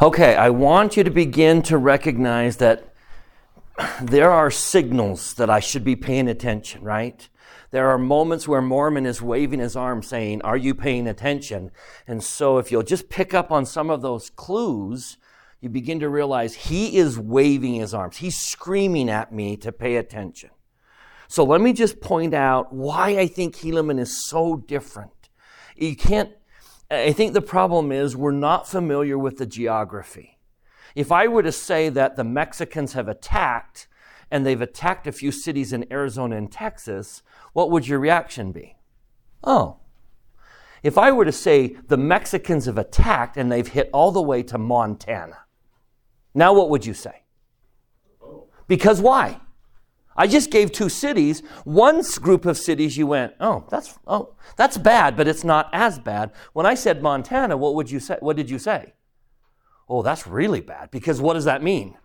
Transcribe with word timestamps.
Okay, 0.00 0.36
I 0.36 0.50
want 0.50 0.96
you 0.96 1.02
to 1.02 1.10
begin 1.10 1.60
to 1.62 1.76
recognize 1.76 2.58
that 2.58 2.94
there 4.00 4.30
are 4.30 4.48
signals 4.48 5.34
that 5.34 5.50
I 5.50 5.58
should 5.58 5.82
be 5.82 5.96
paying 5.96 6.28
attention, 6.28 6.84
right? 6.84 7.28
There 7.72 7.88
are 7.88 7.98
moments 7.98 8.46
where 8.46 8.62
Mormon 8.62 9.06
is 9.06 9.20
waving 9.20 9.58
his 9.58 9.74
arm 9.74 10.04
saying, 10.04 10.42
Are 10.42 10.56
you 10.56 10.72
paying 10.72 11.08
attention? 11.08 11.72
And 12.06 12.22
so 12.22 12.58
if 12.58 12.70
you'll 12.70 12.84
just 12.84 13.08
pick 13.08 13.34
up 13.34 13.50
on 13.50 13.66
some 13.66 13.90
of 13.90 14.00
those 14.00 14.30
clues, 14.30 15.16
you 15.60 15.68
begin 15.68 15.98
to 15.98 16.08
realize 16.08 16.54
he 16.54 16.96
is 16.96 17.18
waving 17.18 17.74
his 17.74 17.92
arms. 17.92 18.18
He's 18.18 18.38
screaming 18.38 19.10
at 19.10 19.32
me 19.32 19.56
to 19.56 19.72
pay 19.72 19.96
attention. 19.96 20.50
So 21.26 21.42
let 21.42 21.60
me 21.60 21.72
just 21.72 22.00
point 22.00 22.34
out 22.34 22.72
why 22.72 23.18
I 23.18 23.26
think 23.26 23.56
Helaman 23.56 23.98
is 23.98 24.28
so 24.28 24.58
different. 24.58 25.28
You 25.76 25.96
can't, 25.96 26.30
I 26.90 27.12
think 27.12 27.34
the 27.34 27.42
problem 27.42 27.92
is 27.92 28.16
we're 28.16 28.30
not 28.30 28.66
familiar 28.66 29.18
with 29.18 29.36
the 29.36 29.46
geography. 29.46 30.38
If 30.94 31.12
I 31.12 31.28
were 31.28 31.42
to 31.42 31.52
say 31.52 31.90
that 31.90 32.16
the 32.16 32.24
Mexicans 32.24 32.94
have 32.94 33.08
attacked 33.08 33.88
and 34.30 34.44
they've 34.44 34.60
attacked 34.60 35.06
a 35.06 35.12
few 35.12 35.30
cities 35.30 35.72
in 35.72 35.90
Arizona 35.92 36.36
and 36.36 36.50
Texas, 36.50 37.22
what 37.52 37.70
would 37.70 37.86
your 37.86 37.98
reaction 37.98 38.52
be? 38.52 38.76
Oh. 39.44 39.76
If 40.82 40.96
I 40.96 41.12
were 41.12 41.24
to 41.24 41.32
say 41.32 41.76
the 41.88 41.96
Mexicans 41.98 42.64
have 42.64 42.78
attacked 42.78 43.36
and 43.36 43.52
they've 43.52 43.68
hit 43.68 43.90
all 43.92 44.10
the 44.10 44.22
way 44.22 44.42
to 44.44 44.56
Montana, 44.56 45.40
now 46.34 46.54
what 46.54 46.70
would 46.70 46.86
you 46.86 46.94
say? 46.94 47.24
Oh. 48.22 48.48
Because 48.66 49.00
why? 49.00 49.40
I 50.18 50.26
just 50.26 50.50
gave 50.50 50.72
two 50.72 50.88
cities. 50.88 51.44
One 51.64 52.02
group 52.20 52.44
of 52.44 52.58
cities 52.58 52.96
you 52.96 53.06
went, 53.06 53.34
oh, 53.38 53.64
that's 53.70 53.96
oh, 54.04 54.34
that's 54.56 54.76
bad, 54.76 55.16
but 55.16 55.28
it's 55.28 55.44
not 55.44 55.70
as 55.72 56.00
bad. 56.00 56.32
When 56.52 56.66
I 56.66 56.74
said 56.74 57.00
Montana, 57.00 57.56
what 57.56 57.76
would 57.76 57.88
you 57.88 58.00
say? 58.00 58.16
What 58.18 58.36
did 58.36 58.50
you 58.50 58.58
say? 58.58 58.94
Oh, 59.88 60.02
that's 60.02 60.26
really 60.26 60.60
bad 60.60 60.90
because 60.90 61.20
what 61.20 61.34
does 61.34 61.44
that 61.44 61.62
mean? 61.62 61.96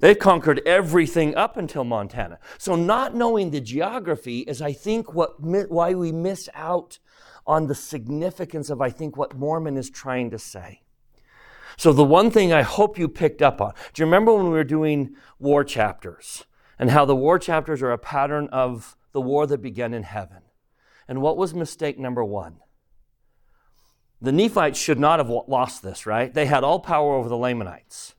They've 0.00 0.18
conquered 0.18 0.60
everything 0.66 1.36
up 1.36 1.56
until 1.56 1.84
Montana. 1.84 2.40
So 2.58 2.74
not 2.74 3.14
knowing 3.14 3.50
the 3.50 3.60
geography 3.60 4.40
is, 4.40 4.60
I 4.60 4.72
think, 4.72 5.14
what 5.14 5.40
why 5.40 5.94
we 5.94 6.10
miss 6.10 6.48
out 6.54 6.98
on 7.46 7.68
the 7.68 7.74
significance 7.76 8.68
of, 8.68 8.80
I 8.80 8.90
think, 8.90 9.16
what 9.16 9.38
Mormon 9.38 9.76
is 9.76 9.88
trying 9.88 10.30
to 10.30 10.40
say. 10.40 10.82
So 11.76 11.92
the 11.92 12.04
one 12.04 12.32
thing 12.32 12.52
I 12.52 12.62
hope 12.62 12.98
you 12.98 13.08
picked 13.08 13.42
up 13.42 13.60
on. 13.60 13.74
Do 13.94 14.02
you 14.02 14.06
remember 14.06 14.34
when 14.34 14.46
we 14.46 14.50
were 14.50 14.64
doing 14.64 15.14
war 15.38 15.62
chapters? 15.62 16.44
And 16.78 16.90
how 16.90 17.04
the 17.04 17.16
war 17.16 17.38
chapters 17.38 17.82
are 17.82 17.92
a 17.92 17.98
pattern 17.98 18.48
of 18.52 18.96
the 19.12 19.20
war 19.20 19.46
that 19.46 19.62
began 19.62 19.94
in 19.94 20.02
heaven. 20.02 20.42
And 21.08 21.22
what 21.22 21.36
was 21.36 21.54
mistake 21.54 21.98
number 21.98 22.24
one? 22.24 22.56
The 24.20 24.32
Nephites 24.32 24.78
should 24.78 24.98
not 24.98 25.18
have 25.18 25.28
lost 25.28 25.82
this, 25.82 26.06
right? 26.06 26.32
They 26.32 26.46
had 26.46 26.64
all 26.64 26.80
power 26.80 27.14
over 27.14 27.28
the 27.28 27.36
Lamanites 27.36 28.14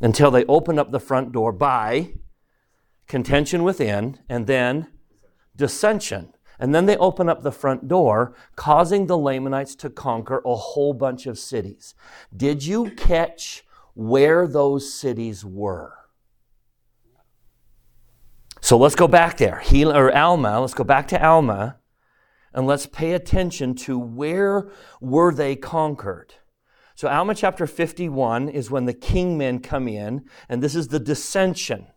until 0.00 0.30
they 0.30 0.44
opened 0.44 0.78
up 0.78 0.90
the 0.90 1.00
front 1.00 1.32
door 1.32 1.52
by 1.52 2.12
contention 3.08 3.62
within 3.62 4.18
and 4.28 4.46
then 4.46 4.88
dissension. 5.56 6.34
And 6.58 6.74
then 6.74 6.86
they 6.86 6.96
open 6.98 7.28
up 7.28 7.42
the 7.42 7.50
front 7.50 7.88
door, 7.88 8.36
causing 8.54 9.06
the 9.06 9.18
Lamanites 9.18 9.74
to 9.76 9.90
conquer 9.90 10.40
a 10.44 10.54
whole 10.54 10.92
bunch 10.92 11.26
of 11.26 11.38
cities. 11.38 11.94
Did 12.34 12.64
you 12.64 12.90
catch 12.90 13.64
where 13.94 14.46
those 14.46 14.92
cities 14.92 15.44
were? 15.44 16.01
So 18.62 18.78
let's 18.78 18.94
go 18.94 19.08
back 19.08 19.36
there. 19.38 19.58
He, 19.58 19.84
or 19.84 20.16
Alma, 20.16 20.60
let's 20.60 20.72
go 20.72 20.84
back 20.84 21.08
to 21.08 21.22
Alma 21.22 21.78
and 22.54 22.66
let's 22.66 22.86
pay 22.86 23.12
attention 23.12 23.74
to 23.74 23.98
where 23.98 24.70
were 25.00 25.34
they 25.34 25.56
conquered. 25.56 26.34
So 26.94 27.08
Alma 27.08 27.34
chapter 27.34 27.66
51 27.66 28.48
is 28.48 28.70
when 28.70 28.84
the 28.84 28.94
kingmen 28.94 29.62
come 29.62 29.88
in, 29.88 30.24
and 30.48 30.62
this 30.62 30.76
is 30.76 30.88
the 30.88 31.00
dissension. 31.00 31.88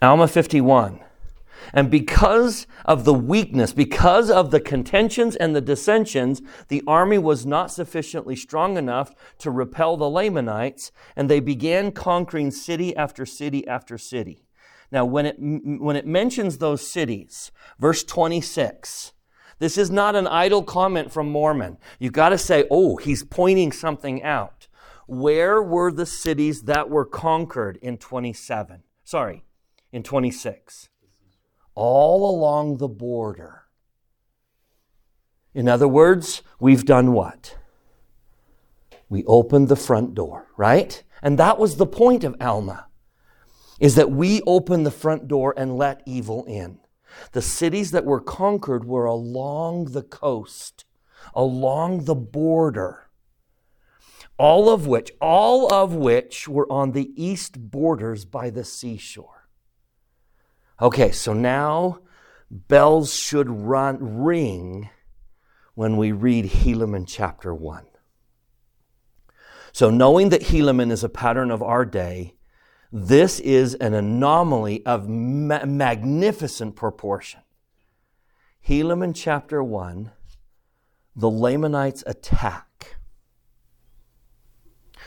Alma 0.00 0.26
51. 0.26 1.00
And 1.72 1.90
because 1.90 2.66
of 2.84 3.04
the 3.04 3.14
weakness, 3.14 3.72
because 3.72 4.30
of 4.30 4.50
the 4.50 4.60
contentions 4.60 5.36
and 5.36 5.54
the 5.54 5.60
dissensions, 5.60 6.42
the 6.68 6.82
army 6.86 7.18
was 7.18 7.46
not 7.46 7.70
sufficiently 7.70 8.36
strong 8.36 8.76
enough 8.76 9.14
to 9.38 9.50
repel 9.50 9.96
the 9.96 10.08
Lamanites, 10.08 10.92
and 11.16 11.28
they 11.28 11.40
began 11.40 11.92
conquering 11.92 12.50
city 12.50 12.94
after 12.96 13.24
city 13.24 13.66
after 13.66 13.98
city. 13.98 14.46
Now, 14.92 15.04
when 15.04 15.26
it, 15.26 15.36
when 15.38 15.96
it 15.96 16.06
mentions 16.06 16.58
those 16.58 16.86
cities, 16.86 17.52
verse 17.78 18.02
26, 18.02 19.12
this 19.60 19.78
is 19.78 19.90
not 19.90 20.16
an 20.16 20.26
idle 20.26 20.62
comment 20.62 21.12
from 21.12 21.30
Mormon. 21.30 21.78
You've 21.98 22.12
got 22.12 22.30
to 22.30 22.38
say, 22.38 22.64
oh, 22.70 22.96
he's 22.96 23.22
pointing 23.22 23.72
something 23.72 24.22
out. 24.22 24.66
Where 25.06 25.62
were 25.62 25.92
the 25.92 26.06
cities 26.06 26.62
that 26.62 26.88
were 26.88 27.04
conquered 27.04 27.78
in 27.82 27.98
27? 27.98 28.82
Sorry, 29.04 29.44
in 29.92 30.02
26 30.02 30.89
all 31.80 32.28
along 32.28 32.76
the 32.76 32.88
border. 32.88 33.62
In 35.54 35.66
other 35.66 35.88
words, 35.88 36.42
we've 36.60 36.84
done 36.84 37.12
what? 37.12 37.56
We 39.08 39.24
opened 39.24 39.68
the 39.68 39.76
front 39.76 40.14
door, 40.14 40.48
right? 40.58 41.02
And 41.22 41.38
that 41.38 41.58
was 41.58 41.76
the 41.76 41.86
point 41.86 42.22
of 42.22 42.36
Alma, 42.38 42.88
is 43.80 43.94
that 43.94 44.10
we 44.10 44.42
opened 44.42 44.84
the 44.84 44.90
front 44.90 45.26
door 45.26 45.54
and 45.56 45.78
let 45.78 46.02
evil 46.04 46.44
in. 46.44 46.80
The 47.32 47.40
cities 47.40 47.92
that 47.92 48.04
were 48.04 48.20
conquered 48.20 48.84
were 48.84 49.06
along 49.06 49.92
the 49.92 50.02
coast, 50.02 50.84
along 51.34 52.04
the 52.04 52.14
border. 52.14 53.08
All 54.36 54.68
of 54.68 54.86
which, 54.86 55.12
all 55.18 55.72
of 55.72 55.94
which 55.94 56.46
were 56.46 56.70
on 56.70 56.92
the 56.92 57.10
east 57.16 57.70
borders 57.70 58.26
by 58.26 58.50
the 58.50 58.64
seashore. 58.64 59.39
Okay, 60.82 61.12
so 61.12 61.34
now 61.34 61.98
bells 62.50 63.14
should 63.14 63.50
run, 63.50 63.98
ring 64.22 64.88
when 65.74 65.98
we 65.98 66.10
read 66.10 66.46
Helaman 66.46 67.04
chapter 67.06 67.54
1. 67.54 67.86
So, 69.72 69.90
knowing 69.90 70.30
that 70.30 70.42
Helaman 70.42 70.90
is 70.90 71.04
a 71.04 71.08
pattern 71.08 71.50
of 71.50 71.62
our 71.62 71.84
day, 71.84 72.36
this 72.90 73.38
is 73.40 73.74
an 73.74 73.94
anomaly 73.94 74.84
of 74.84 75.08
ma- 75.08 75.64
magnificent 75.64 76.74
proportion. 76.76 77.40
Helaman 78.66 79.12
chapter 79.14 79.62
1, 79.62 80.10
the 81.14 81.30
Lamanites 81.30 82.02
attack. 82.06 82.96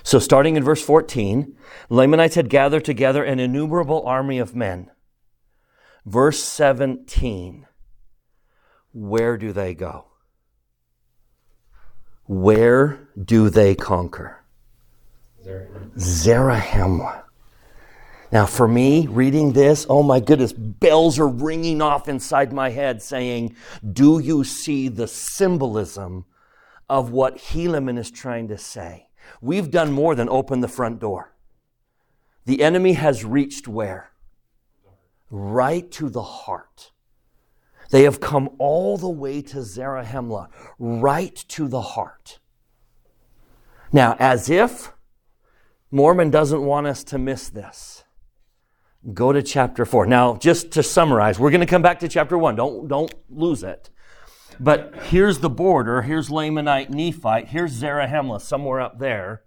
So, 0.04 0.20
starting 0.20 0.56
in 0.56 0.64
verse 0.64 0.84
14, 0.84 1.58
Lamanites 1.90 2.36
had 2.36 2.50
gathered 2.50 2.86
together 2.86 3.24
an 3.24 3.40
innumerable 3.40 4.06
army 4.06 4.38
of 4.38 4.56
men. 4.56 4.92
Verse 6.06 6.44
17. 6.44 7.68
Where 8.94 9.38
do 9.38 9.52
they 9.52 9.74
go? 9.74 10.06
Where 12.26 13.10
do 13.22 13.50
they 13.50 13.76
conquer? 13.76 14.44
Zarahemla. 15.98 17.24
Now, 18.32 18.48
for 18.48 18.68
me, 18.68 19.06
reading 19.06 19.54
this, 19.54 19.86
oh 19.90 20.02
my 20.02 20.20
goodness, 20.20 20.54
bells 20.54 21.20
are 21.20 21.28
ringing 21.28 21.82
off 21.82 22.08
inside 22.08 22.52
my 22.52 22.72
head 22.72 23.02
saying, 23.02 23.56
Do 23.92 24.20
you 24.20 24.44
see 24.44 24.88
the 24.88 25.08
symbolism 25.08 26.26
of 26.90 27.12
what 27.12 27.38
Helaman 27.38 28.00
is 28.00 28.10
trying 28.10 28.48
to 28.48 28.58
say? 28.58 29.10
We've 29.40 29.70
done 29.70 29.92
more 29.92 30.16
than 30.16 30.30
open 30.30 30.62
the 30.62 30.68
front 30.68 31.00
door. 31.00 31.36
The 32.46 32.64
enemy 32.64 32.94
has 32.94 33.24
reached 33.24 33.68
where? 33.68 34.13
Right 35.34 35.92
to 35.92 36.10
the 36.10 36.22
heart. 36.22 36.92
They 37.90 38.04
have 38.04 38.20
come 38.20 38.50
all 38.60 38.98
the 38.98 39.10
way 39.10 39.42
to 39.42 39.58
Zarahemla, 39.58 40.48
right 40.80 41.36
to 41.50 41.68
the 41.68 41.82
heart. 41.82 42.40
Now, 43.92 44.16
as 44.20 44.50
if 44.50 44.94
Mormon 45.92 46.30
doesn't 46.30 46.64
want 46.64 46.88
us 46.88 47.04
to 47.06 47.18
miss 47.18 47.50
this, 47.50 48.04
go 49.14 49.34
to 49.34 49.42
chapter 49.42 49.86
4. 49.86 50.06
Now, 50.06 50.38
just 50.38 50.72
to 50.72 50.84
summarize, 50.84 51.40
we're 51.40 51.52
going 51.52 51.62
to 51.62 51.68
come 51.68 51.82
back 51.82 52.00
to 52.00 52.08
chapter 52.08 52.38
1. 52.38 52.56
Don't, 52.56 52.88
don't 52.88 53.14
lose 53.30 53.64
it. 53.64 53.90
But 54.60 54.94
here's 55.06 55.40
the 55.40 55.50
border. 55.50 56.04
Here's 56.04 56.30
Lamanite, 56.30 56.90
Nephite. 56.90 57.48
Here's 57.48 57.74
Zarahemla, 57.74 58.40
somewhere 58.40 58.82
up 58.82 59.00
there. 59.00 59.44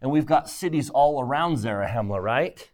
And 0.00 0.12
we've 0.12 0.26
got 0.26 0.48
cities 0.48 0.90
all 0.90 1.20
around 1.20 1.56
Zarahemla, 1.56 2.22
right? 2.22 2.70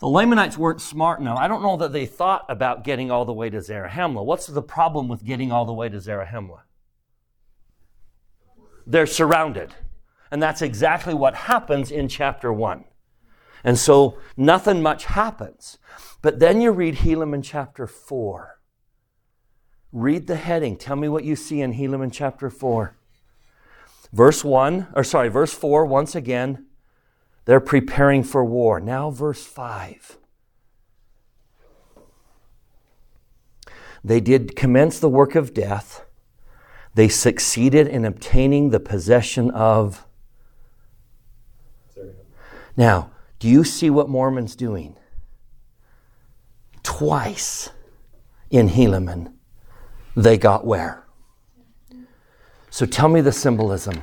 The 0.00 0.08
Lamanites 0.08 0.56
weren't 0.56 0.80
smart 0.80 1.20
enough. 1.20 1.38
I 1.38 1.46
don't 1.46 1.62
know 1.62 1.76
that 1.76 1.92
they 1.92 2.06
thought 2.06 2.46
about 2.48 2.84
getting 2.84 3.10
all 3.10 3.26
the 3.26 3.34
way 3.34 3.50
to 3.50 3.58
Zarahemla. 3.58 4.24
What's 4.24 4.46
the 4.46 4.62
problem 4.62 5.08
with 5.08 5.24
getting 5.24 5.52
all 5.52 5.66
the 5.66 5.74
way 5.74 5.90
to 5.90 5.98
Zarahemla? 5.98 6.62
They're 8.86 9.06
surrounded. 9.06 9.74
And 10.30 10.42
that's 10.42 10.62
exactly 10.62 11.12
what 11.12 11.34
happens 11.34 11.90
in 11.90 12.08
chapter 12.08 12.50
1. 12.50 12.84
And 13.62 13.78
so 13.78 14.18
nothing 14.38 14.80
much 14.82 15.04
happens. 15.04 15.78
But 16.22 16.38
then 16.38 16.62
you 16.62 16.70
read 16.70 16.96
Helaman 16.96 17.42
chapter 17.44 17.86
4. 17.86 18.58
Read 19.92 20.26
the 20.26 20.36
heading. 20.36 20.76
Tell 20.76 20.96
me 20.96 21.10
what 21.10 21.24
you 21.24 21.36
see 21.36 21.60
in 21.60 21.74
Helaman 21.74 22.10
chapter 22.10 22.48
4. 22.48 22.96
Verse 24.12 24.42
1, 24.42 24.88
or 24.94 25.04
sorry, 25.04 25.28
verse 25.28 25.52
4, 25.52 25.84
once 25.84 26.14
again, 26.14 26.66
they're 27.50 27.58
preparing 27.58 28.22
for 28.22 28.44
war. 28.44 28.78
Now, 28.78 29.10
verse 29.10 29.44
5. 29.44 30.18
They 34.04 34.20
did 34.20 34.54
commence 34.54 35.00
the 35.00 35.08
work 35.08 35.34
of 35.34 35.52
death. 35.52 36.04
They 36.94 37.08
succeeded 37.08 37.88
in 37.88 38.04
obtaining 38.04 38.70
the 38.70 38.78
possession 38.78 39.50
of. 39.50 40.06
Now, 42.76 43.10
do 43.40 43.48
you 43.48 43.64
see 43.64 43.90
what 43.90 44.08
Mormon's 44.08 44.54
doing? 44.54 44.94
Twice 46.84 47.70
in 48.48 48.68
Helaman, 48.68 49.32
they 50.14 50.38
got 50.38 50.64
where? 50.64 51.04
So 52.70 52.86
tell 52.86 53.08
me 53.08 53.20
the 53.20 53.32
symbolism. 53.32 54.02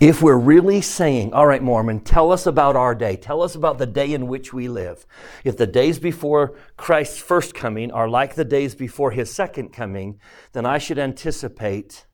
If 0.00 0.22
we're 0.22 0.38
really 0.38 0.80
saying, 0.80 1.32
all 1.32 1.46
right, 1.46 1.62
Mormon, 1.62 2.00
tell 2.00 2.32
us 2.32 2.46
about 2.46 2.76
our 2.76 2.94
day, 2.94 3.16
tell 3.16 3.42
us 3.42 3.54
about 3.54 3.78
the 3.78 3.86
day 3.86 4.12
in 4.12 4.26
which 4.26 4.52
we 4.52 4.68
live. 4.68 5.06
If 5.44 5.56
the 5.56 5.66
days 5.66 5.98
before 5.98 6.56
Christ's 6.76 7.18
first 7.18 7.54
coming 7.54 7.90
are 7.90 8.08
like 8.08 8.34
the 8.34 8.44
days 8.44 8.74
before 8.74 9.10
his 9.12 9.32
second 9.32 9.72
coming, 9.72 10.18
then 10.52 10.66
I 10.66 10.78
should 10.78 10.98
anticipate 10.98 12.06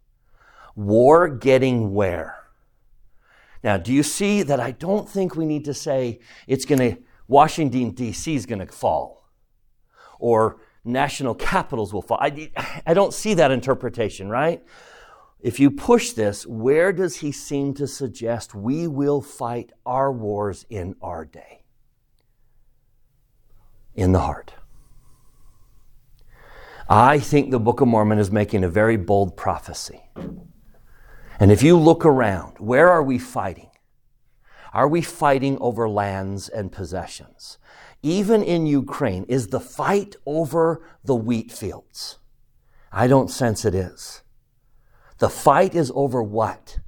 war 0.75 1.29
getting 1.29 1.95
where? 1.95 2.37
Now, 3.65 3.77
do 3.77 3.93
you 3.93 4.03
see 4.03 4.43
that 4.45 4.61
I 4.61 4.71
don't 4.71 5.09
think 5.09 5.35
we 5.35 5.45
need 5.45 5.65
to 5.65 5.75
say 5.75 6.21
it's 6.47 6.65
going 6.65 6.79
to, 6.79 7.03
Washington, 7.27 7.91
D.C. 7.91 8.35
is 8.35 8.47
going 8.47 8.65
to 8.65 8.73
fall 8.73 9.29
or 10.19 10.61
national 10.85 11.35
capitals 11.35 11.93
will 11.93 12.03
fall. 12.03 12.19
I, 12.21 12.51
I 12.87 12.95
don't 12.95 13.13
see 13.13 13.35
that 13.35 13.51
interpretation, 13.51 14.29
right? 14.29 14.65
If 15.41 15.61
you 15.61 15.71
push 15.71 16.13
this, 16.13 16.47
where 16.47 16.93
does 16.93 17.17
he 17.17 17.31
seem 17.31 17.75
to 17.75 17.87
suggest 17.87 18.55
we 18.55 18.89
will 18.89 19.23
fight 19.23 19.73
our 19.87 20.11
wars 20.11 20.67
in 20.69 20.97
our 21.01 21.25
day? 21.25 21.63
In 23.95 24.13
the 24.13 24.21
heart. 24.21 24.55
I 26.89 27.19
think 27.19 27.51
the 27.51 27.61
Book 27.61 27.81
of 27.81 27.89
Mormon 27.89 28.19
is 28.19 28.31
making 28.31 28.65
a 28.65 28.69
very 28.69 28.97
bold 28.97 29.37
prophecy. 29.37 30.03
And 31.39 31.53
if 31.53 31.63
you 31.63 31.79
look 31.79 32.05
around, 32.05 32.59
where 32.59 32.89
are 32.89 33.03
we 33.03 33.19
fighting? 33.19 33.71
Are 34.73 34.89
we 34.89 35.03
fighting 35.03 35.57
over 35.61 35.89
lands 35.89 36.49
and 36.49 36.73
possessions? 36.73 37.59
Even 38.03 38.43
in 38.43 38.67
Ukraine, 38.67 39.25
is 39.25 39.49
the 39.49 39.61
fight 39.61 40.17
over 40.27 40.83
the 41.05 41.15
wheat 41.15 41.53
fields? 41.53 42.19
I 42.91 43.07
don't 43.07 43.31
sense 43.31 43.65
it 43.65 43.75
is. 43.75 44.23
The 45.19 45.29
fight 45.29 45.75
is 45.75 45.91
over 45.95 46.23
what? 46.23 46.79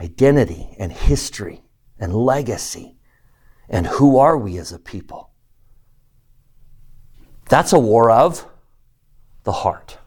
Identity 0.00 0.74
and 0.78 0.92
history 0.92 1.62
and 1.98 2.14
legacy. 2.14 2.96
And 3.68 3.86
who 3.86 4.18
are 4.18 4.36
we 4.36 4.58
as 4.58 4.72
a 4.72 4.78
people? 4.78 5.30
That's 7.48 7.72
a 7.72 7.78
war 7.78 8.10
of 8.10 8.46
the 9.44 9.52
heart. 9.52 9.98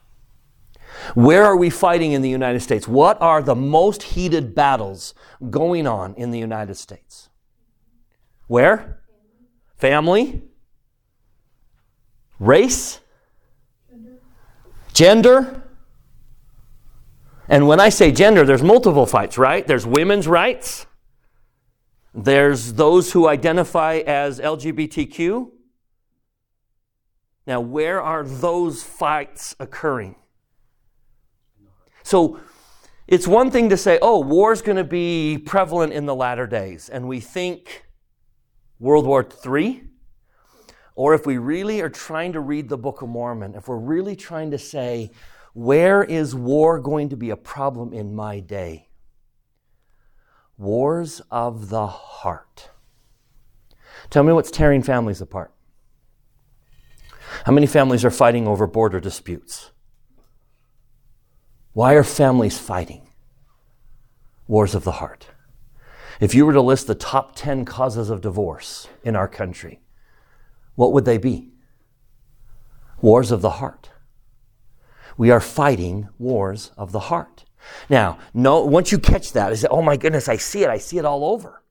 Where 1.14 1.46
are 1.46 1.56
we 1.56 1.70
fighting 1.70 2.14
in 2.14 2.22
the 2.22 2.30
United 2.30 2.62
States? 2.62 2.88
What 2.88 3.22
are 3.22 3.42
the 3.42 3.56
most 3.56 4.02
heated 4.02 4.56
battles 4.56 5.14
going 5.50 5.86
on 5.86 6.16
in 6.16 6.32
the 6.32 6.40
United 6.40 6.76
States? 6.76 7.30
Where? 8.48 9.02
Family? 9.78 10.42
Race? 12.40 13.00
Gender? 14.94 15.64
And 17.48 17.68
when 17.68 17.80
I 17.80 17.90
say 17.90 18.12
gender, 18.12 18.44
there's 18.44 18.64
multiple 18.64 19.06
fights, 19.06 19.38
right? 19.38 19.66
There's 19.66 19.86
women's 19.86 20.28
rights. 20.28 20.88
There's 22.14 22.74
those 22.74 23.12
who 23.12 23.28
identify 23.28 23.98
as 23.98 24.40
LGBTQ. 24.40 25.52
Now, 27.46 27.62
where 27.62 28.02
are 28.02 28.24
those 28.24 28.82
fights 28.82 29.56
occurring? 29.60 30.16
So, 32.04 32.40
it's 33.08 33.28
one 33.28 33.52
thing 33.52 33.70
to 33.70 33.78
say, 33.78 34.00
oh, 34.02 34.20
war's 34.20 34.64
going 34.64 34.78
to 34.78 34.84
be 34.84 35.38
prevalent 35.38 35.94
in 35.94 36.08
the 36.08 36.16
latter 36.16 36.48
days, 36.48 36.90
and 36.90 37.08
we 37.08 37.20
think 37.20 37.86
World 38.80 39.06
War 39.06 39.28
III. 39.46 39.84
Or 40.96 41.14
if 41.14 41.26
we 41.26 41.38
really 41.38 41.82
are 41.82 41.90
trying 41.90 42.34
to 42.34 42.40
read 42.40 42.70
the 42.70 42.78
Book 42.78 43.02
of 43.02 43.10
Mormon, 43.10 43.54
if 43.54 43.68
we're 43.68 43.78
really 43.78 44.16
trying 44.16 44.50
to 44.52 44.58
say, 44.58 45.12
where 45.56 46.04
is 46.04 46.36
war 46.36 46.82
going 46.82 47.08
to 47.08 47.16
be 47.16 47.30
a 47.30 47.38
problem 47.38 47.94
in 47.94 48.14
my 48.14 48.42
day? 48.42 48.90
Wars 50.58 51.22
of 51.32 51.70
the 51.70 51.88
heart. 51.88 52.72
Tell 54.10 54.24
me 54.24 54.34
what's 54.34 54.52
tearing 54.52 54.84
families 54.84 55.22
apart. 55.22 55.54
How 57.46 57.54
many 57.54 57.68
families 57.68 58.04
are 58.04 58.12
fighting 58.12 58.50
over 58.50 58.68
border 58.68 59.00
disputes? 59.00 59.72
Why 61.72 61.94
are 61.94 62.04
families 62.04 62.60
fighting? 62.60 63.08
Wars 64.50 64.76
of 64.76 64.84
the 64.84 65.00
heart. 65.00 65.28
If 66.20 66.36
you 66.36 66.46
were 66.46 66.54
to 66.54 66.62
list 66.62 66.88
the 66.88 66.96
top 66.96 67.34
10 67.34 67.64
causes 67.64 68.10
of 68.10 68.20
divorce 68.20 68.90
in 69.06 69.16
our 69.16 69.30
country, 69.30 69.80
what 70.76 70.92
would 70.92 71.06
they 71.06 71.18
be? 71.18 71.54
Wars 73.02 73.32
of 73.32 73.42
the 73.42 73.52
heart. 73.52 73.92
We 75.18 75.32
are 75.32 75.40
fighting 75.40 76.10
wars 76.20 76.72
of 76.78 76.92
the 76.92 77.00
heart. 77.00 77.46
Now, 77.90 78.20
no, 78.34 78.64
once 78.64 78.92
you 78.92 79.00
catch 79.00 79.34
that, 79.34 79.66
oh 79.72 79.82
my 79.82 79.98
goodness, 79.98 80.30
I 80.30 80.38
see 80.38 80.64
it. 80.64 80.70
I 80.70 80.78
see 80.78 80.98
it 80.98 81.06
all 81.06 81.26
over. 81.26 81.62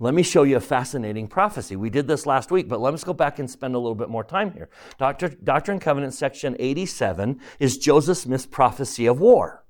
Let 0.00 0.14
me 0.14 0.22
show 0.22 0.44
you 0.44 0.56
a 0.56 0.60
fascinating 0.60 1.26
prophecy. 1.26 1.74
We 1.74 1.90
did 1.90 2.06
this 2.06 2.24
last 2.24 2.52
week, 2.52 2.68
but 2.68 2.80
let's 2.80 3.02
go 3.02 3.12
back 3.12 3.40
and 3.40 3.50
spend 3.50 3.74
a 3.74 3.78
little 3.78 3.96
bit 3.96 4.08
more 4.08 4.22
time 4.22 4.52
here. 4.52 4.70
Doctor, 4.96 5.28
Doctrine 5.28 5.76
and 5.76 5.82
Covenant, 5.82 6.14
section 6.14 6.54
87, 6.58 7.40
is 7.58 7.78
Joseph 7.78 8.18
Smith's 8.18 8.46
prophecy 8.46 9.06
of 9.06 9.18
war. 9.18 9.64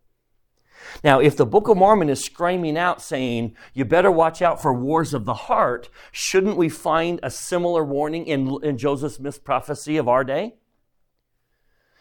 Now, 1.02 1.18
if 1.20 1.36
the 1.36 1.46
Book 1.46 1.68
of 1.68 1.78
Mormon 1.78 2.10
is 2.10 2.22
screaming 2.22 2.76
out 2.76 3.00
saying, 3.00 3.56
you 3.72 3.86
better 3.86 4.10
watch 4.10 4.42
out 4.42 4.60
for 4.60 4.72
wars 4.72 5.14
of 5.14 5.24
the 5.24 5.34
heart, 5.34 5.88
shouldn't 6.12 6.58
we 6.58 6.68
find 6.68 7.20
a 7.22 7.30
similar 7.30 7.82
warning 7.82 8.26
in, 8.26 8.58
in 8.62 8.76
Joseph 8.76 9.12
Smith's 9.12 9.38
prophecy 9.38 9.96
of 9.96 10.08
our 10.08 10.24
day? 10.24 10.54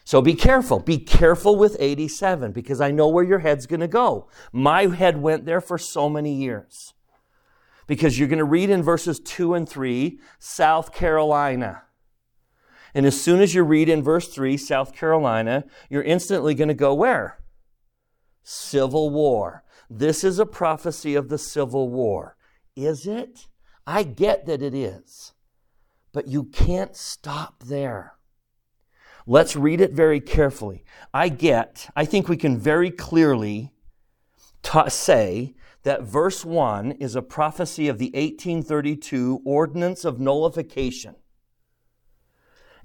So 0.08 0.22
be 0.22 0.32
careful. 0.32 0.78
Be 0.78 0.96
careful 0.96 1.56
with 1.56 1.76
87 1.78 2.52
because 2.52 2.80
I 2.80 2.90
know 2.90 3.08
where 3.08 3.24
your 3.24 3.40
head's 3.40 3.66
going 3.66 3.80
to 3.80 3.86
go. 3.86 4.26
My 4.54 4.86
head 4.86 5.20
went 5.20 5.44
there 5.44 5.60
for 5.60 5.76
so 5.76 6.08
many 6.08 6.32
years. 6.32 6.94
Because 7.86 8.18
you're 8.18 8.26
going 8.26 8.38
to 8.38 8.44
read 8.46 8.70
in 8.70 8.82
verses 8.82 9.20
2 9.20 9.52
and 9.52 9.68
3, 9.68 10.18
South 10.38 10.94
Carolina. 10.94 11.82
And 12.94 13.04
as 13.04 13.20
soon 13.20 13.42
as 13.42 13.54
you 13.54 13.64
read 13.64 13.90
in 13.90 14.02
verse 14.02 14.28
3, 14.28 14.56
South 14.56 14.94
Carolina, 14.94 15.64
you're 15.90 16.02
instantly 16.02 16.54
going 16.54 16.68
to 16.68 16.74
go 16.74 16.94
where? 16.94 17.40
Civil 18.42 19.10
War. 19.10 19.62
This 19.90 20.24
is 20.24 20.38
a 20.38 20.46
prophecy 20.46 21.16
of 21.16 21.28
the 21.28 21.36
Civil 21.36 21.90
War. 21.90 22.34
Is 22.74 23.06
it? 23.06 23.46
I 23.86 24.04
get 24.04 24.46
that 24.46 24.62
it 24.62 24.74
is. 24.74 25.34
But 26.14 26.28
you 26.28 26.44
can't 26.44 26.96
stop 26.96 27.62
there. 27.64 28.14
Let's 29.30 29.54
read 29.54 29.82
it 29.82 29.92
very 29.92 30.20
carefully. 30.20 30.84
I 31.12 31.28
get, 31.28 31.90
I 31.94 32.06
think 32.06 32.28
we 32.28 32.38
can 32.38 32.56
very 32.56 32.90
clearly 32.90 33.72
ta- 34.62 34.88
say 34.88 35.54
that 35.82 36.02
verse 36.02 36.46
1 36.46 36.92
is 36.92 37.14
a 37.14 37.20
prophecy 37.20 37.88
of 37.88 37.98
the 37.98 38.06
1832 38.06 39.42
Ordinance 39.44 40.06
of 40.06 40.18
Nullification. 40.18 41.14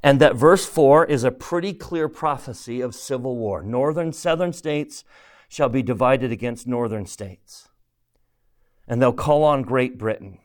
And 0.03 0.19
that 0.19 0.35
verse 0.35 0.65
4 0.65 1.05
is 1.05 1.23
a 1.23 1.31
pretty 1.31 1.73
clear 1.73 2.09
prophecy 2.09 2.81
of 2.81 2.93
civil 2.93 3.37
war. 3.37 3.63
Northern, 3.63 4.11
southern 4.11 4.51
states 4.51 5.05
shall 5.47 5.69
be 5.69 5.81
divided 5.81 6.33
against 6.33 6.67
northern 6.67 7.05
states. 7.05 7.69
And 8.85 9.01
they'll 9.01 9.13
call 9.13 9.45
on 9.45 9.61
Great 9.61 9.97
Britain. 9.97 10.39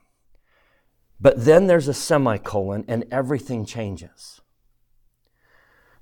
But 1.20 1.44
then 1.44 1.66
there's 1.66 1.88
a 1.88 1.94
semicolon 1.94 2.84
and 2.86 3.04
everything 3.10 3.66
changes. 3.66 4.40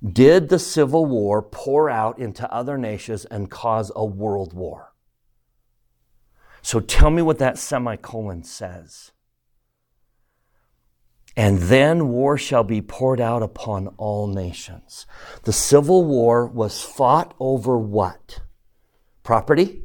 Did 0.05 0.49
the 0.49 0.59
Civil 0.59 1.05
War 1.05 1.41
pour 1.41 1.89
out 1.89 2.19
into 2.19 2.51
other 2.53 2.77
nations 2.77 3.25
and 3.25 3.49
cause 3.49 3.91
a 3.95 4.05
world 4.05 4.53
war? 4.53 4.93
So 6.61 6.79
tell 6.79 7.09
me 7.09 7.21
what 7.21 7.39
that 7.39 7.57
semicolon 7.57 8.43
says. 8.43 9.11
And 11.35 11.59
then 11.59 12.09
war 12.09 12.37
shall 12.37 12.63
be 12.63 12.81
poured 12.81 13.21
out 13.21 13.43
upon 13.43 13.87
all 13.97 14.27
nations. 14.27 15.05
The 15.43 15.53
Civil 15.53 16.03
War 16.03 16.47
was 16.47 16.81
fought 16.81 17.35
over 17.39 17.77
what? 17.77 18.41
Property? 19.23 19.83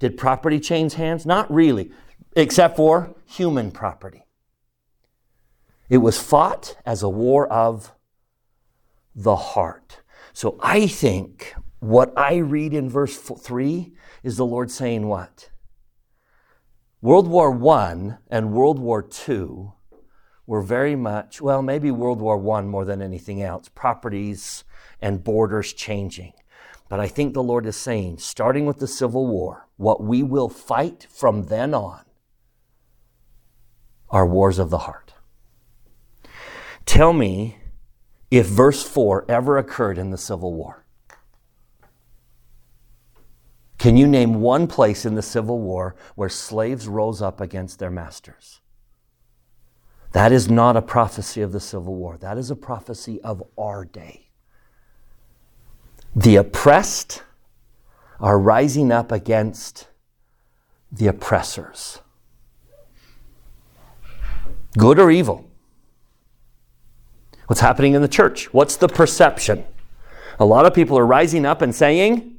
Did 0.00 0.16
property 0.16 0.58
change 0.58 0.94
hands? 0.94 1.24
Not 1.24 1.52
really, 1.52 1.92
except 2.36 2.76
for 2.76 3.14
human 3.26 3.70
property. 3.70 4.26
It 5.88 5.98
was 5.98 6.20
fought 6.20 6.76
as 6.84 7.02
a 7.02 7.08
war 7.08 7.46
of 7.46 7.94
the 9.14 9.36
heart. 9.36 10.00
So 10.32 10.58
I 10.60 10.86
think 10.86 11.54
what 11.80 12.12
I 12.16 12.36
read 12.36 12.74
in 12.74 12.88
verse 12.88 13.16
3 13.16 13.92
is 14.22 14.36
the 14.36 14.46
Lord 14.46 14.70
saying 14.70 15.06
what? 15.06 15.50
World 17.00 17.28
War 17.28 17.52
I 17.70 18.16
and 18.30 18.52
World 18.52 18.78
War 18.78 19.06
II 19.28 19.72
were 20.46 20.62
very 20.62 20.96
much, 20.96 21.40
well, 21.40 21.62
maybe 21.62 21.90
World 21.90 22.20
War 22.20 22.36
I 22.56 22.62
more 22.62 22.84
than 22.84 23.02
anything 23.02 23.42
else, 23.42 23.68
properties 23.68 24.64
and 25.00 25.22
borders 25.22 25.72
changing. 25.72 26.32
But 26.88 27.00
I 27.00 27.08
think 27.08 27.34
the 27.34 27.42
Lord 27.42 27.66
is 27.66 27.76
saying, 27.76 28.18
starting 28.18 28.66
with 28.66 28.78
the 28.78 28.86
Civil 28.86 29.26
War, 29.26 29.68
what 29.76 30.02
we 30.02 30.22
will 30.22 30.48
fight 30.48 31.06
from 31.10 31.44
then 31.44 31.74
on 31.74 32.04
are 34.10 34.26
wars 34.26 34.58
of 34.58 34.70
the 34.70 34.78
heart. 34.78 35.14
Tell 36.86 37.12
me 37.12 37.58
if 38.30 38.46
verse 38.46 38.82
4 38.82 39.26
ever 39.28 39.58
occurred 39.58 39.98
in 39.98 40.10
the 40.10 40.18
Civil 40.18 40.52
War. 40.52 40.84
Can 43.78 43.96
you 43.96 44.06
name 44.06 44.40
one 44.40 44.66
place 44.66 45.04
in 45.04 45.14
the 45.14 45.22
Civil 45.22 45.60
War 45.60 45.94
where 46.14 46.28
slaves 46.28 46.88
rose 46.88 47.20
up 47.20 47.40
against 47.40 47.78
their 47.78 47.90
masters? 47.90 48.60
That 50.12 50.32
is 50.32 50.48
not 50.48 50.76
a 50.76 50.82
prophecy 50.82 51.42
of 51.42 51.52
the 51.52 51.60
Civil 51.60 51.96
War. 51.96 52.16
That 52.16 52.38
is 52.38 52.50
a 52.50 52.56
prophecy 52.56 53.20
of 53.22 53.42
our 53.58 53.84
day. 53.84 54.30
The 56.16 56.36
oppressed 56.36 57.24
are 58.20 58.38
rising 58.38 58.92
up 58.92 59.10
against 59.10 59.88
the 60.90 61.08
oppressors. 61.08 62.00
Good 64.78 64.98
or 64.98 65.10
evil? 65.10 65.50
What's 67.46 67.60
happening 67.60 67.94
in 67.94 68.02
the 68.02 68.08
church? 68.08 68.52
What's 68.52 68.76
the 68.76 68.88
perception? 68.88 69.64
A 70.38 70.44
lot 70.44 70.66
of 70.66 70.74
people 70.74 70.98
are 70.98 71.06
rising 71.06 71.44
up 71.44 71.62
and 71.62 71.74
saying, 71.74 72.36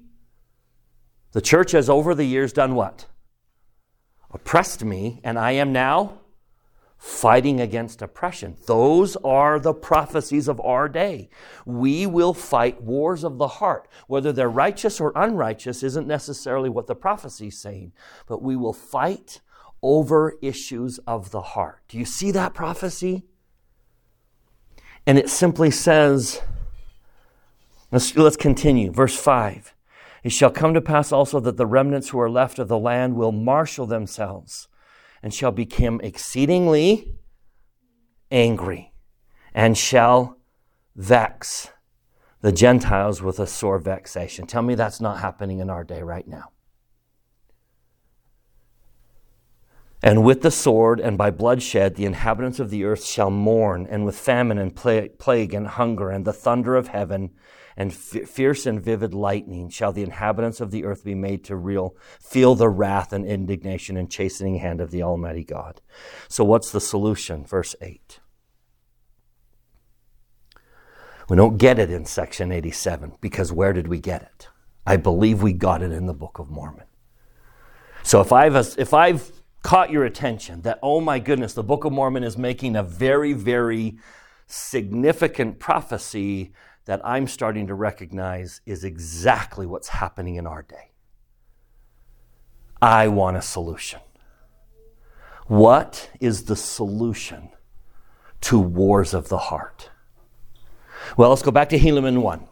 the 1.32 1.42
church 1.42 1.72
has 1.72 1.90
over 1.90 2.16
the 2.16 2.24
years 2.24 2.54
done 2.54 2.76
what? 2.76 3.08
Oppressed 4.32 4.84
me, 4.84 5.20
and 5.24 5.38
I 5.38 5.52
am 5.52 5.74
now 5.74 6.20
fighting 6.98 7.60
against 7.60 8.02
oppression. 8.02 8.58
Those 8.68 9.16
are 9.18 9.60
the 9.60 9.74
prophecies 9.74 10.48
of 10.48 10.60
our 10.62 10.90
day. 10.90 11.30
We 11.66 12.08
will 12.08 12.34
fight 12.34 12.82
wars 12.82 13.24
of 13.24 13.38
the 13.38 13.48
heart. 13.48 13.88
Whether 14.08 14.32
they're 14.32 14.50
righteous 14.50 15.00
or 15.00 15.12
unrighteous 15.16 15.84
isn't 15.84 16.08
necessarily 16.08 16.70
what 16.70 16.88
the 16.88 16.96
prophecy 16.96 17.48
is 17.48 17.60
saying, 17.60 17.92
but 18.28 18.42
we 18.42 18.56
will 18.56 18.74
fight 18.74 19.42
over 19.84 20.36
issues 20.42 20.98
of 21.00 21.32
the 21.32 21.42
heart. 21.42 21.82
Do 21.90 21.98
you 21.98 22.06
see 22.06 22.32
that 22.32 22.54
prophecy? 22.54 23.26
And 25.08 25.18
it 25.18 25.30
simply 25.30 25.72
says, 25.72 26.42
let's, 27.92 28.16
let's 28.16 28.38
continue. 28.38 28.92
Verse 28.92 29.16
5. 29.18 29.74
It 30.24 30.32
shall 30.32 30.50
come 30.50 30.74
to 30.74 30.82
pass 30.82 31.12
also 31.12 31.40
that 31.42 31.58
the 31.58 31.68
remnants 31.68 32.10
who 32.10 32.20
are 32.20 32.30
left 32.30 32.58
of 32.58 32.68
the 32.68 32.80
land 32.80 33.16
will 33.16 33.32
marshal 33.32 33.86
themselves 33.86 34.68
and 35.22 35.32
shall 35.34 35.52
become 35.52 36.02
exceedingly 36.02 37.14
angry 38.32 38.92
and 39.54 39.78
shall 39.78 40.38
vex 40.96 41.70
the 42.42 42.52
Gentiles 42.52 43.22
with 43.22 43.40
a 43.40 43.48
sore 43.48 43.80
vexation. 43.80 44.48
Tell 44.48 44.62
me 44.62 44.76
that's 44.76 45.00
not 45.00 45.20
happening 45.20 45.60
in 45.60 45.70
our 45.70 45.84
day 45.84 46.02
right 46.02 46.28
now. 46.28 46.52
And 50.06 50.24
with 50.24 50.44
the 50.44 50.52
sword 50.52 51.00
and 51.00 51.18
by 51.18 51.32
bloodshed, 51.32 51.96
the 51.96 52.06
inhabitants 52.06 52.60
of 52.60 52.70
the 52.70 52.84
earth 52.84 53.04
shall 53.04 53.32
mourn, 53.32 53.88
and 53.90 54.06
with 54.06 54.16
famine 54.16 54.60
and 54.60 54.76
plague 54.76 55.52
and 55.52 55.68
hunger 55.68 56.12
and 56.12 56.26
the 56.26 56.32
thunder 56.32 56.76
of 56.76 56.90
heaven 56.90 57.32
and 57.76 57.92
fierce 57.92 58.68
and 58.68 58.80
vivid 58.80 59.16
lightning 59.16 59.68
shall 59.68 59.92
the 59.92 60.04
inhabitants 60.04 60.62
of 60.62 60.70
the 60.70 60.86
earth 60.86 61.04
be 61.04 61.16
made 61.16 61.44
to 61.46 61.56
real, 61.56 61.96
feel 62.22 62.54
the 62.54 62.70
wrath 62.70 63.14
and 63.14 63.26
indignation 63.26 63.98
and 63.98 64.12
chastening 64.12 64.60
hand 64.60 64.80
of 64.80 64.92
the 64.92 65.02
Almighty 65.02 65.44
God. 65.44 65.82
So, 66.30 66.44
what's 66.44 66.72
the 66.72 66.80
solution? 66.80 67.44
Verse 67.44 67.76
8. 67.82 68.20
We 71.30 71.36
don't 71.36 71.58
get 71.58 71.80
it 71.80 71.90
in 71.90 72.06
section 72.06 72.52
87 72.52 73.14
because 73.22 73.52
where 73.52 73.74
did 73.74 73.88
we 73.88 74.00
get 74.00 74.22
it? 74.22 74.50
I 74.86 74.98
believe 74.98 75.42
we 75.42 75.54
got 75.54 75.82
it 75.82 75.92
in 75.92 76.06
the 76.06 76.14
Book 76.14 76.38
of 76.38 76.52
Mormon. 76.52 76.86
So 78.04 78.22
if 78.22 78.32
I've, 78.32 78.56
if 78.78 78.94
I've 78.94 79.32
caught 79.66 79.90
your 79.90 80.06
attention 80.06 80.62
that, 80.62 80.78
oh 80.84 81.02
my 81.02 81.18
goodness, 81.18 81.54
the 81.54 81.64
Book 81.64 81.86
of 81.86 81.92
Mormon 81.92 82.24
is 82.24 82.38
making 82.38 82.76
a 82.76 82.84
very, 82.84 83.34
very 83.34 83.98
significant 84.46 85.58
prophecy 85.58 86.54
that 86.86 87.02
I'm 87.04 87.28
starting 87.28 87.66
to 87.66 87.74
recognize 87.74 88.62
is 88.68 88.84
exactly 88.84 89.66
what's 89.66 89.88
happening 89.88 90.36
in 90.36 90.46
our 90.46 90.62
day. 90.62 90.92
I 92.80 93.08
want 93.08 93.38
a 93.38 93.42
solution. 93.42 94.02
What 95.48 96.12
is 96.20 96.44
the 96.44 96.56
solution 96.56 97.50
to 98.42 98.60
wars 98.60 99.16
of 99.16 99.30
the 99.30 99.40
heart? 99.40 99.90
Well, 101.18 101.32
let's 101.32 101.42
go 101.42 101.50
back 101.50 101.70
to 101.70 101.80
Helaman 101.80 102.22
1. 102.22 102.48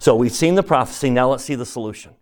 So 0.00 0.16
we've 0.16 0.32
seen 0.32 0.56
the 0.56 0.64
prophecy, 0.64 1.08
now 1.08 1.30
let's 1.30 1.44
see 1.44 1.54
the 1.54 1.64
solution. 1.64 2.16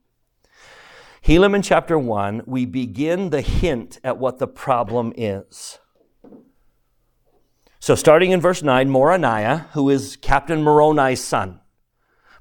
Helaman 1.24 1.64
chapter 1.64 1.98
1, 1.98 2.42
we 2.46 2.64
begin 2.64 3.30
the 3.30 3.40
hint 3.40 3.98
at 4.04 4.18
what 4.18 4.38
the 4.38 4.46
problem 4.46 5.12
is. 5.16 5.78
So, 7.80 7.94
starting 7.94 8.32
in 8.32 8.40
verse 8.40 8.62
9, 8.62 8.88
Moronihah, 8.88 9.68
who 9.70 9.90
is 9.90 10.16
Captain 10.16 10.62
Moroni's 10.62 11.22
son, 11.22 11.60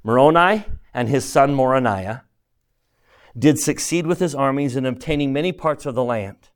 Moroni 0.04 0.66
and 0.94 1.10
his 1.10 1.26
son 1.26 1.56
Moronihah 1.56 2.22
did 3.38 3.60
succeed 3.60 4.08
with 4.08 4.20
his 4.20 4.34
armies 4.34 4.76
in 4.76 4.86
obtaining 4.86 5.32
many 5.34 5.52
parts 5.52 5.86
of 5.86 5.96
the 5.96 6.04
land. 6.04 6.50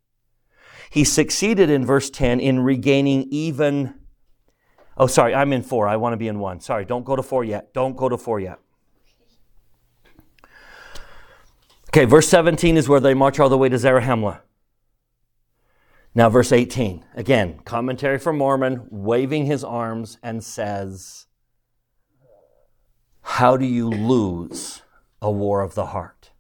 He 0.90 1.04
succeeded 1.04 1.70
in 1.70 1.86
verse 1.86 2.10
10 2.10 2.40
in 2.40 2.60
regaining 2.62 3.28
even. 3.30 3.96
Oh, 4.98 5.08
sorry, 5.08 5.34
I'm 5.34 5.54
in 5.54 5.64
four. 5.64 5.88
I 5.88 5.98
want 5.98 6.14
to 6.14 6.18
be 6.18 6.28
in 6.28 6.40
one. 6.40 6.60
Sorry, 6.60 6.86
don't 6.86 7.06
go 7.06 7.16
to 7.16 7.24
four 7.24 7.44
yet. 7.44 7.74
Don't 7.74 7.96
go 7.96 8.10
to 8.10 8.18
four 8.18 8.40
yet. 8.40 8.60
Okay, 11.94 12.06
verse 12.06 12.30
17 12.30 12.78
is 12.78 12.88
where 12.88 13.02
they 13.02 13.14
march 13.14 13.38
all 13.38 13.50
the 13.50 13.58
way 13.58 13.68
to 13.68 13.76
Zarahemla. 13.76 14.40
Now, 16.16 16.30
verse 16.30 16.54
18, 16.54 17.04
again, 17.16 17.60
commentary 17.66 18.18
from 18.18 18.38
Mormon, 18.38 18.88
waving 18.90 19.46
his 19.46 19.62
arms 19.62 20.18
and 20.24 20.42
says, 20.42 21.26
How 23.22 23.58
do 23.58 23.66
you 23.66 23.90
lose 23.90 24.84
a 25.22 25.30
war 25.30 25.60
of 25.60 25.76
the 25.76 25.88
heart? 25.88 26.32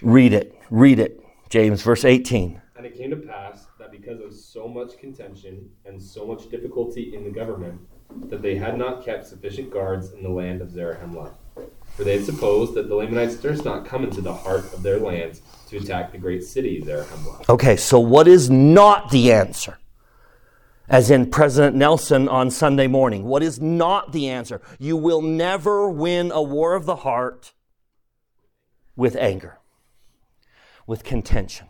Read 0.00 0.32
it, 0.32 0.56
read 0.70 1.00
it. 1.00 1.20
James, 1.48 1.82
verse 1.82 2.04
18. 2.04 2.62
And 2.76 2.86
it 2.86 2.96
came 2.96 3.10
to 3.10 3.16
pass 3.16 3.66
that 3.80 3.90
because 3.90 4.20
of 4.20 4.32
so 4.32 4.68
much 4.68 4.98
contention 4.98 5.68
and 5.84 6.00
so 6.00 6.24
much 6.24 6.48
difficulty 6.48 7.16
in 7.16 7.24
the 7.24 7.30
government, 7.30 7.80
that 8.28 8.40
they 8.40 8.54
had 8.54 8.78
not 8.78 9.04
kept 9.04 9.26
sufficient 9.26 9.72
guards 9.72 10.12
in 10.12 10.22
the 10.22 10.30
land 10.30 10.62
of 10.62 10.68
Zarahemla. 10.68 11.34
For 11.96 12.04
they 12.04 12.18
had 12.18 12.26
supposed 12.26 12.74
that 12.74 12.88
the 12.88 12.94
Lamanites 12.94 13.36
durst 13.36 13.64
not 13.64 13.86
come 13.86 14.04
into 14.04 14.20
the 14.20 14.34
heart 14.34 14.72
of 14.74 14.82
their 14.82 14.98
lands 14.98 15.40
to 15.68 15.78
attack 15.78 16.12
the 16.12 16.18
great 16.18 16.44
city 16.44 16.82
Zarahemla. 16.82 17.48
Okay, 17.48 17.76
so 17.76 17.98
what 17.98 18.28
is 18.28 18.50
not 18.50 19.10
the 19.10 19.32
answer? 19.32 19.78
As 20.88 21.10
in 21.10 21.30
President 21.30 21.74
Nelson 21.74 22.28
on 22.28 22.50
Sunday 22.50 22.86
morning. 22.86 23.24
What 23.24 23.42
is 23.42 23.60
not 23.60 24.12
the 24.12 24.28
answer? 24.28 24.60
You 24.78 24.96
will 24.96 25.22
never 25.22 25.88
win 25.88 26.30
a 26.30 26.42
war 26.42 26.74
of 26.74 26.84
the 26.84 26.96
heart 26.96 27.54
with 28.94 29.16
anger, 29.16 29.58
with 30.86 31.02
contention. 31.02 31.68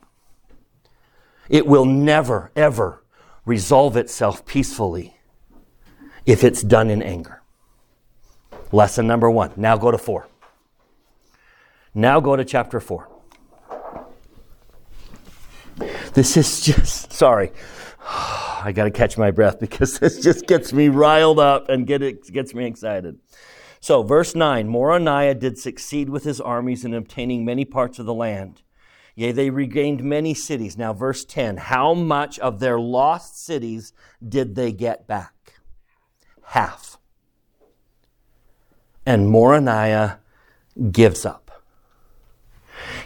It 1.49 1.67
will 1.67 1.87
never, 1.87 2.51
ever 2.57 3.05
resolve 3.45 3.97
itself 3.97 4.45
peacefully 4.45 5.17
if 6.27 6.43
it's 6.43 6.63
done 6.63 6.91
in 6.91 7.01
anger. 7.01 7.43
Lesson 8.73 9.07
number 9.07 9.31
one. 9.31 9.53
Now 9.57 9.77
go 9.77 9.91
to 9.91 9.99
four. 9.99 10.27
Now 11.95 12.21
go 12.21 12.37
to 12.37 12.45
chapter 12.45 12.81
four. 12.81 13.09
This 16.15 16.37
is 16.37 16.61
just, 16.63 17.13
sorry. 17.13 17.53
I 18.09 18.73
got 18.73 18.85
to 18.85 18.91
catch 18.91 19.19
my 19.19 19.31
breath 19.31 19.61
because 19.61 19.99
this 19.99 20.21
just 20.21 20.47
gets 20.47 20.73
me 20.73 20.89
riled 20.89 21.39
up 21.39 21.69
and 21.69 21.87
get 21.87 22.03
it, 22.03 22.27
gets 22.33 22.55
me 22.55 22.67
excited. 22.67 23.19
So, 23.81 24.03
verse 24.03 24.35
9 24.35 24.69
Moronihah 24.69 25.39
did 25.39 25.59
succeed 25.59 26.09
with 26.09 26.25
his 26.25 26.41
armies 26.41 26.85
in 26.85 26.95
obtaining 26.95 27.45
many 27.45 27.65
parts 27.65 27.99
of 27.99 28.07
the 28.07 28.15
land. 28.15 28.63
Yea, 29.15 29.33
they 29.33 29.51
regained 29.51 30.03
many 30.03 30.35
cities. 30.35 30.77
Now, 30.77 30.93
verse 30.93 31.25
10 31.25 31.57
How 31.57 31.95
much 31.95 32.39
of 32.39 32.61
their 32.61 32.79
lost 32.81 33.45
cities 33.45 33.93
did 34.27 34.55
they 34.55 34.73
get 34.73 35.07
back? 35.07 35.55
Half. 36.43 36.99
And 39.07 39.29
Moronihah 39.29 40.19
gives 40.91 41.25
up. 41.25 41.63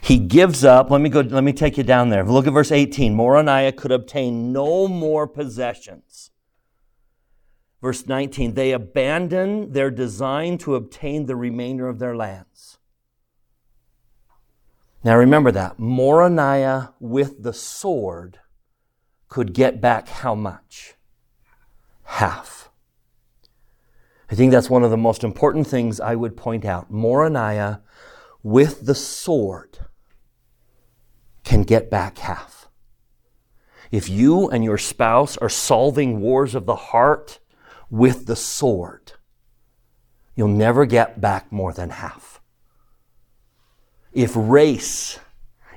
He 0.01 0.19
gives 0.19 0.65
up. 0.65 0.91
Let 0.91 1.01
me 1.01 1.11
go, 1.11 1.21
let 1.21 1.45
me 1.45 1.53
take 1.53 1.77
you 1.77 1.85
down 1.85 2.09
there. 2.09 2.25
Look 2.25 2.47
at 2.47 2.53
verse 2.53 2.73
18. 2.73 3.15
Moronihah 3.15 3.77
could 3.77 3.93
obtain 3.93 4.53
no 4.53 4.89
more 4.89 5.27
possessions. 5.27 6.31
Verse 7.81 8.07
19, 8.07 8.55
they 8.55 8.73
abandon 8.73 9.73
their 9.73 9.91
design 9.91 10.59
to 10.59 10.75
obtain 10.75 11.27
the 11.27 11.37
remainder 11.37 11.89
of 11.89 11.99
their 11.99 12.15
lands. 12.15 12.79
Now 15.03 15.17
remember 15.17 15.51
that. 15.53 15.79
Moronihah 15.79 16.93
with 17.01 17.43
the 17.43 17.55
sword 17.55 18.41
could 19.29 19.55
get 19.55 19.81
back 19.81 20.09
how 20.09 20.35
much? 20.35 20.95
Half. 22.05 22.70
I 24.31 24.35
think 24.35 24.53
that's 24.53 24.71
one 24.71 24.85
of 24.85 24.91
the 24.91 24.97
most 24.97 25.25
important 25.25 25.67
things 25.67 25.99
I 26.01 26.15
would 26.15 26.37
point 26.37 26.65
out. 26.65 26.93
Moronihah 26.93 27.81
with 28.43 28.87
the 28.87 28.95
sword 28.95 29.79
can 31.43 31.63
get 31.63 31.91
back 31.91 32.19
half. 32.19 32.69
If 33.91 34.09
you 34.09 34.49
and 34.49 34.63
your 34.63 34.79
spouse 34.79 35.37
are 35.39 35.49
solving 35.49 36.21
wars 36.21 36.55
of 36.55 36.65
the 36.65 36.77
heart 36.77 37.41
with 37.91 38.27
the 38.27 38.37
sword, 38.37 39.13
you'll 40.37 40.47
never 40.47 40.87
get 40.87 41.21
back 41.21 41.51
more 41.51 41.73
than 41.73 41.91
half. 41.91 42.41
If 44.13 44.33
race 44.37 45.19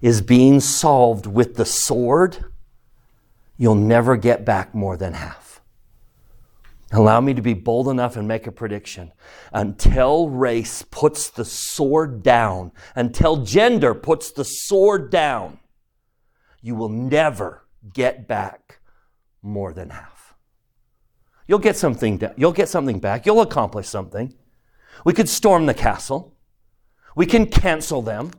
is 0.02 0.22
being 0.22 0.60
solved 0.60 1.26
with 1.26 1.56
the 1.56 1.66
sword, 1.66 2.46
you'll 3.58 3.74
never 3.74 4.16
get 4.16 4.46
back 4.46 4.76
more 4.76 4.96
than 4.96 5.14
half. 5.14 5.43
Allow 6.94 7.22
me 7.22 7.34
to 7.34 7.42
be 7.42 7.56
bold 7.56 7.88
enough 7.88 8.16
and 8.18 8.28
make 8.28 8.46
a 8.46 8.52
prediction. 8.52 9.12
Until 9.52 10.30
race 10.30 10.84
puts 10.84 11.30
the 11.30 11.44
sword 11.44 12.22
down, 12.22 12.72
until 12.96 13.38
gender 13.38 13.96
puts 13.96 14.32
the 14.32 14.46
sword 14.46 15.10
down, 15.10 15.60
you 16.62 16.76
will 16.76 16.90
never 16.90 17.66
get 17.94 18.28
back 18.28 18.80
more 19.42 19.74
than 19.74 19.90
half. 19.90 20.36
You'll 21.48 21.60
get 21.60 21.76
something, 21.76 22.22
you'll 22.38 22.54
get 22.54 22.70
something 22.70 23.00
back. 23.00 23.26
You'll 23.26 23.42
accomplish 23.42 23.88
something. 23.88 24.34
We 25.04 25.14
could 25.14 25.28
storm 25.28 25.66
the 25.66 25.74
castle. 25.74 26.38
We 27.16 27.26
can 27.26 27.48
cancel 27.48 28.02
them. 28.02 28.32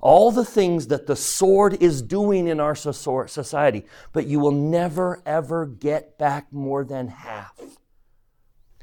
All 0.00 0.30
the 0.30 0.44
things 0.44 0.86
that 0.88 1.06
the 1.06 1.16
sword 1.16 1.82
is 1.82 2.02
doing 2.02 2.46
in 2.46 2.60
our 2.60 2.74
society, 2.74 3.84
but 4.12 4.26
you 4.26 4.38
will 4.38 4.52
never 4.52 5.22
ever 5.26 5.66
get 5.66 6.18
back 6.18 6.52
more 6.52 6.84
than 6.84 7.08
half 7.08 7.60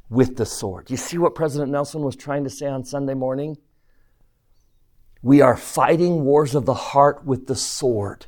with 0.09 0.35
the 0.35 0.45
sword. 0.45 0.91
You 0.91 0.97
see 0.97 1.17
what 1.17 1.35
President 1.35 1.71
Nelson 1.71 2.01
was 2.01 2.15
trying 2.15 2.43
to 2.43 2.49
say 2.49 2.67
on 2.67 2.83
Sunday 2.83 3.13
morning? 3.13 3.57
We 5.21 5.41
are 5.41 5.57
fighting 5.57 6.23
wars 6.23 6.53
of 6.53 6.65
the 6.65 6.73
heart 6.73 7.25
with 7.25 7.47
the 7.47 7.55
sword. 7.55 8.27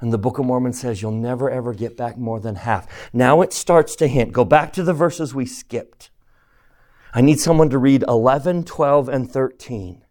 And 0.00 0.12
the 0.12 0.18
Book 0.18 0.38
of 0.38 0.46
Mormon 0.46 0.72
says 0.72 1.00
you'll 1.00 1.12
never 1.12 1.48
ever 1.48 1.72
get 1.72 1.96
back 1.96 2.18
more 2.18 2.40
than 2.40 2.56
half. 2.56 3.10
Now 3.12 3.40
it 3.40 3.52
starts 3.52 3.96
to 3.96 4.08
hint. 4.08 4.32
Go 4.32 4.44
back 4.44 4.72
to 4.74 4.82
the 4.82 4.92
verses 4.92 5.34
we 5.34 5.46
skipped. 5.46 6.10
I 7.14 7.20
need 7.20 7.40
someone 7.40 7.70
to 7.70 7.78
read 7.78 8.04
11, 8.08 8.64
12, 8.64 9.08
and 9.08 9.30
13. 9.30 10.04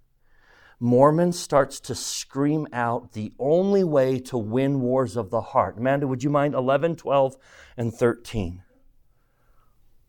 Mormon 0.83 1.31
starts 1.31 1.79
to 1.79 1.93
scream 1.93 2.67
out 2.73 3.13
the 3.13 3.31
only 3.38 3.83
way 3.83 4.17
to 4.19 4.38
win 4.38 4.81
wars 4.81 5.15
of 5.15 5.29
the 5.29 5.41
heart. 5.41 5.77
Amanda, 5.77 6.07
would 6.07 6.23
you 6.23 6.31
mind 6.31 6.55
11, 6.55 6.95
12, 6.95 7.38
and 7.77 7.93
13? 7.93 8.63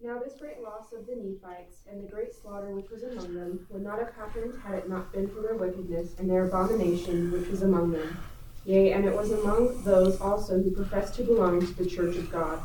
Now, 0.03 0.19
this 0.19 0.33
great 0.41 0.63
loss 0.63 0.95
of 0.95 1.07
the 1.07 1.15
Nephites 1.15 1.83
and 1.91 2.03
the 2.03 2.11
great 2.11 2.35
slaughter 2.35 2.75
which 2.75 2.91
was 2.91 3.03
among 3.03 3.35
them 3.35 3.67
would 3.69 3.83
not 3.83 3.99
have 3.99 4.15
happened 4.15 4.55
had 4.65 4.75
it 4.77 4.89
not 4.89 5.13
been 5.13 5.29
for 5.29 5.43
their 5.43 5.57
wickedness 5.57 6.15
and 6.19 6.31
their 6.31 6.47
abomination 6.47 7.31
which 7.31 7.49
was 7.49 7.63
among 7.63 7.93
them 7.93 8.17
Yea, 8.65 8.93
and 8.93 9.05
it 9.05 9.15
was 9.15 9.33
among 9.33 9.83
those 9.83 10.21
also 10.21 10.63
who 10.63 10.71
professed 10.71 11.15
to 11.17 11.25
belong 11.25 11.61
to 11.61 11.73
the 11.75 11.85
church 11.85 12.17
of 12.17 12.31
God. 12.31 12.61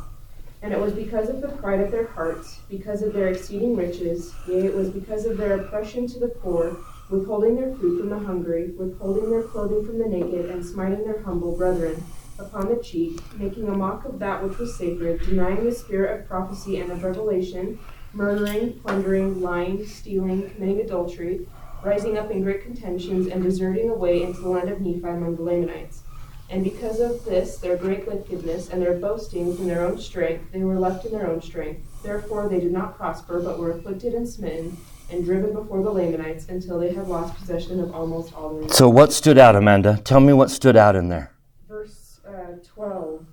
And 0.61 0.71
it 0.71 0.79
was 0.79 0.93
because 0.93 1.29
of 1.29 1.41
the 1.41 1.49
pride 1.49 1.81
of 1.81 1.91
their 1.91 2.07
hearts, 2.07 2.59
because 2.69 3.01
of 3.01 3.13
their 3.13 3.27
exceeding 3.27 3.75
riches, 3.75 4.33
yea, 4.47 4.65
it 4.65 4.75
was 4.75 4.89
because 4.89 5.25
of 5.25 5.37
their 5.37 5.59
oppression 5.59 6.07
to 6.07 6.19
the 6.19 6.27
poor, 6.27 6.77
withholding 7.09 7.55
their 7.55 7.73
food 7.75 7.99
from 7.99 8.09
the 8.09 8.19
hungry, 8.19 8.71
withholding 8.77 9.29
their 9.29 9.43
clothing 9.43 9.85
from 9.85 9.99
the 9.99 10.07
naked, 10.07 10.49
and 10.49 10.65
smiting 10.65 11.03
their 11.03 11.21
humble 11.21 11.55
brethren 11.55 12.03
upon 12.39 12.67
the 12.67 12.81
cheek, 12.83 13.19
making 13.37 13.67
a 13.67 13.75
mock 13.75 14.05
of 14.05 14.19
that 14.19 14.43
which 14.43 14.57
was 14.57 14.75
sacred, 14.75 15.21
denying 15.21 15.63
the 15.63 15.71
spirit 15.71 16.19
of 16.19 16.27
prophecy 16.27 16.79
and 16.79 16.91
of 16.91 17.03
revelation, 17.03 17.79
murdering, 18.13 18.73
plundering, 18.79 19.41
lying, 19.41 19.85
stealing, 19.85 20.49
committing 20.49 20.81
adultery 20.81 21.47
rising 21.83 22.17
up 22.17 22.31
in 22.31 22.43
great 22.43 22.63
contentions 22.63 23.27
and 23.27 23.43
deserting 23.43 23.89
away 23.89 24.23
into 24.23 24.41
the 24.41 24.49
land 24.49 24.69
of 24.69 24.81
Nephi 24.81 24.99
among 24.99 25.35
the 25.35 25.43
Lamanites. 25.43 26.03
And 26.49 26.63
because 26.63 26.99
of 26.99 27.23
this, 27.25 27.57
their 27.57 27.75
great 27.75 28.07
wickedness, 28.07 28.69
and 28.69 28.81
their 28.81 28.97
boastings 28.97 29.59
in 29.59 29.67
their 29.67 29.85
own 29.85 29.99
strength, 29.99 30.51
they 30.51 30.63
were 30.63 30.79
left 30.79 31.05
in 31.05 31.11
their 31.11 31.29
own 31.29 31.41
strength. 31.41 31.81
Therefore 32.03 32.47
they 32.47 32.59
did 32.59 32.71
not 32.71 32.97
prosper, 32.97 33.41
but 33.41 33.59
were 33.59 33.71
afflicted 33.71 34.13
and 34.13 34.27
smitten, 34.27 34.77
and 35.09 35.23
driven 35.23 35.53
before 35.53 35.81
the 35.81 35.91
Lamanites 35.91 36.47
until 36.49 36.79
they 36.79 36.93
had 36.93 37.07
lost 37.07 37.35
possession 37.37 37.79
of 37.79 37.93
almost 37.93 38.33
all 38.33 38.59
their. 38.59 38.69
So, 38.69 38.89
what 38.89 39.13
stood 39.13 39.37
out, 39.37 39.55
Amanda? 39.55 40.01
Tell 40.03 40.19
me 40.19 40.33
what 40.33 40.51
stood 40.51 40.75
out 40.75 40.95
in 40.95 41.09
there. 41.09 41.31
Verse 41.67 42.19
uh, 42.27 42.57
12 42.63 43.25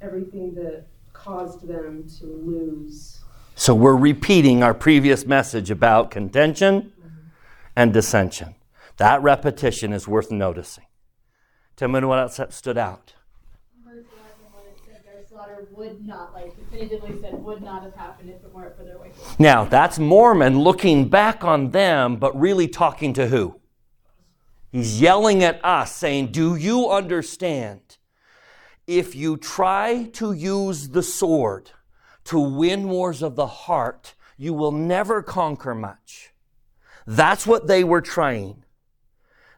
everything 0.00 0.54
that 0.54 0.86
caused 1.12 1.66
them 1.66 2.08
to 2.18 2.26
lose. 2.26 3.20
So, 3.54 3.74
we're 3.74 3.96
repeating 3.96 4.62
our 4.62 4.74
previous 4.74 5.24
message 5.26 5.70
about 5.70 6.10
contention 6.10 6.92
and 7.76 7.92
dissension. 7.92 8.54
That 8.96 9.22
repetition 9.22 9.92
is 9.92 10.08
worth 10.08 10.30
noticing. 10.30 10.84
Tell 11.76 11.88
me 11.88 12.00
what 12.00 12.18
else 12.18 12.40
stood 12.50 12.78
out. 12.78 13.14
Verse 13.84 14.04
11, 14.12 14.30
when 14.52 14.64
it 14.64 14.78
said 14.84 15.02
their 15.04 15.26
slaughter 15.26 15.66
would 15.72 16.06
not, 16.06 16.34
like 16.34 16.54
definitively 16.72 17.20
said, 17.20 17.34
would 17.34 17.62
not 17.62 17.82
have 17.82 17.94
happened 17.94 18.30
if 18.30 18.42
it 18.42 18.52
weren't 18.52 18.76
for 18.76 18.84
their 18.84 18.98
wickedness. 18.98 19.38
Now, 19.38 19.64
that's 19.64 19.98
Mormon 19.98 20.58
looking 20.60 21.08
back 21.08 21.44
on 21.44 21.70
them, 21.70 22.16
but 22.16 22.38
really 22.38 22.68
talking 22.68 23.12
to 23.14 23.28
who? 23.28 23.60
He's 24.70 25.00
yelling 25.00 25.44
at 25.44 25.62
us, 25.64 25.94
saying, 25.94 26.32
Do 26.32 26.56
you 26.56 26.90
understand? 26.90 27.98
If 28.86 29.14
you 29.14 29.36
try 29.36 30.04
to 30.14 30.32
use 30.32 30.88
the 30.88 31.02
sword 31.02 31.70
to 32.24 32.38
win 32.38 32.88
wars 32.88 33.22
of 33.22 33.36
the 33.36 33.46
heart, 33.46 34.14
you 34.36 34.54
will 34.54 34.72
never 34.72 35.22
conquer 35.22 35.74
much. 35.74 36.32
That's 37.06 37.46
what 37.46 37.66
they 37.66 37.84
were 37.84 38.00
trying. 38.00 38.64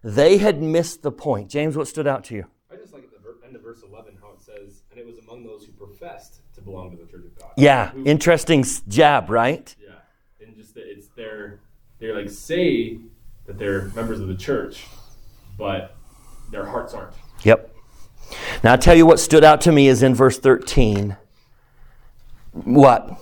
They 0.03 0.39
had 0.39 0.61
missed 0.61 1.03
the 1.03 1.13
point. 1.13 1.49
James, 1.49 1.77
what 1.77 1.89
stood 1.89 2.07
out 2.07 2.25
to 2.25 2.35
you? 2.35 2.47
I 2.71 2.77
just 2.77 2.93
like 2.93 3.05
at 3.05 3.11
the 3.13 3.47
end 3.47 3.57
of 3.57 3.63
verse 3.63 3.83
11 3.83 4.19
how 4.21 4.33
it 4.33 4.43
says, 4.43 4.83
and 4.91 5.01
it 5.01 5.07
was 5.07 5.19
among 5.19 5.45
those 5.45 5.65
who 5.65 5.73
professed 5.73 6.35
to 6.35 6.41
belong 6.65 6.91
to 6.91 6.97
the 6.97 7.11
church 7.11 7.25
of 7.25 7.39
God. 7.39 7.51
Yeah, 7.57 7.91
who, 7.91 8.05
interesting 8.05 8.65
jab, 8.89 9.31
right? 9.31 9.75
Yeah, 9.81 10.47
and 10.47 10.57
just 10.57 10.75
that 10.75 10.91
it's 10.91 11.09
their, 11.09 11.61
they're 11.99 12.15
like 12.15 12.31
say 12.31 12.99
that 13.47 13.59
they're 13.59 13.87
members 13.95 14.21
of 14.21 14.29
the 14.29 14.35
church, 14.35 14.85
but 15.59 15.97
their 16.51 16.65
hearts 16.65 16.95
aren't. 16.95 17.15
Yep. 17.43 17.71
Now, 18.63 18.73
I'll 18.73 18.79
tell 18.79 18.95
you 18.95 19.07
what 19.07 19.21
stood 19.21 19.45
out 19.45 19.61
to 19.63 19.73
me 19.73 19.89
is 19.89 20.03
in 20.03 20.15
verse 20.15 20.39
13. 20.39 21.17
What? 22.53 23.21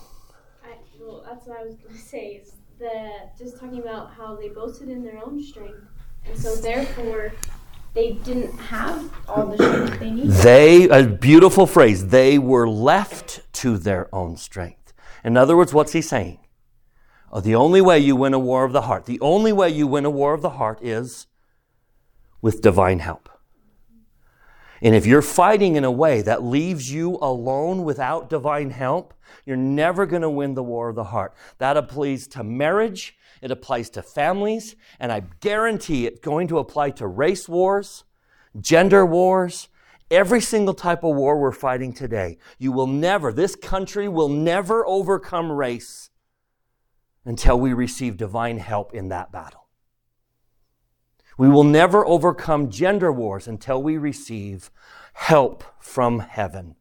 I, 0.63 0.75
well, 0.99 1.25
that's 1.27 1.45
what 1.45 1.59
I 1.59 1.63
was 1.63 1.75
going 1.75 1.93
to 1.95 1.99
say. 1.99 2.41
Is 2.41 2.53
that 2.79 3.37
just 3.37 3.59
talking 3.59 3.79
about 3.79 4.13
how 4.13 4.35
they 4.35 4.49
boasted 4.49 4.89
in 4.89 5.03
their 5.03 5.19
own 5.23 5.41
strength, 5.41 5.85
and 6.25 6.37
so 6.37 6.55
therefore 6.55 7.33
they 7.93 8.13
didn't 8.13 8.57
have 8.57 9.11
all 9.27 9.45
the 9.45 9.57
strength 9.57 9.99
they 9.99 10.11
needed. 10.11 10.31
They, 10.31 10.89
a 10.89 11.03
beautiful 11.05 11.67
phrase, 11.67 12.07
they 12.07 12.39
were 12.39 12.67
left 12.67 13.41
to 13.53 13.77
their 13.77 14.13
own 14.13 14.37
strength. 14.37 14.93
In 15.23 15.37
other 15.37 15.55
words, 15.55 15.73
what's 15.73 15.93
he 15.93 16.01
saying? 16.01 16.39
Oh, 17.31 17.39
the 17.39 17.55
only 17.55 17.81
way 17.81 17.99
you 17.99 18.15
win 18.15 18.33
a 18.33 18.39
war 18.39 18.63
of 18.63 18.73
the 18.73 18.81
heart, 18.81 19.05
the 19.05 19.19
only 19.19 19.51
way 19.51 19.69
you 19.69 19.87
win 19.87 20.05
a 20.05 20.09
war 20.09 20.33
of 20.33 20.41
the 20.41 20.51
heart 20.51 20.79
is 20.81 21.27
with 22.41 22.61
divine 22.61 22.99
help. 22.99 23.29
And 24.81 24.93
if 24.93 25.05
you're 25.05 25.21
fighting 25.21 25.75
in 25.77 25.85
a 25.85 25.91
way 25.91 26.21
that 26.21 26.43
leaves 26.43 26.91
you 26.91 27.17
alone 27.21 27.85
without 27.85 28.29
divine 28.29 28.71
help, 28.71 29.13
you're 29.45 29.55
never 29.55 30.05
going 30.05 30.21
to 30.23 30.29
win 30.29 30.55
the 30.55 30.63
war 30.63 30.89
of 30.89 30.95
the 30.95 31.05
heart. 31.05 31.33
That 31.57 31.77
applies 31.77 32.27
to 32.27 32.43
marriage, 32.43 33.15
it 33.43 33.51
applies 33.51 33.89
to 33.89 34.01
families, 34.01 34.77
and 35.01 35.11
I 35.11 35.23
guarantee 35.41 36.07
it's 36.07 36.21
going 36.21 36.47
to 36.47 36.59
apply 36.59 36.91
to 36.91 37.05
race 37.05 37.49
wars, 37.49 38.05
gender 38.61 39.05
wars, 39.05 39.67
every 40.09 40.39
single 40.39 40.73
type 40.73 41.03
of 41.03 41.13
war 41.13 41.37
we're 41.37 41.51
fighting 41.51 41.91
today. 41.91 42.37
You 42.57 42.71
will 42.71 42.87
never, 42.87 43.33
this 43.33 43.57
country 43.57 44.07
will 44.07 44.29
never 44.29 44.87
overcome 44.87 45.51
race 45.51 46.09
until 47.25 47.59
we 47.59 47.73
receive 47.73 48.15
divine 48.15 48.59
help 48.59 48.93
in 48.93 49.09
that 49.09 49.33
battle. 49.33 49.67
We 51.37 51.49
will 51.49 51.65
never 51.65 52.05
overcome 52.05 52.69
gender 52.69 53.11
wars 53.11 53.45
until 53.45 53.83
we 53.83 53.97
receive 53.97 54.71
help 55.11 55.65
from 55.79 56.19
heaven 56.19 56.77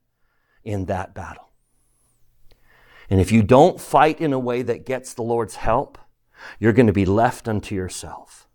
in 0.63 0.85
that 0.85 1.13
battle. 1.13 1.51
And 3.11 3.21
if 3.21 3.33
you 3.33 3.43
don't 3.43 3.81
fight 3.81 4.21
in 4.21 4.33
a 4.33 4.39
way 4.39 4.63
that 4.63 4.87
gets 4.87 5.13
the 5.13 5.23
Lord's 5.23 5.57
help, 5.57 5.99
you're 6.59 6.73
going 6.73 6.87
to 6.87 6.93
be 6.93 7.05
left 7.05 7.49
unto 7.49 7.75
yourself. 7.75 8.49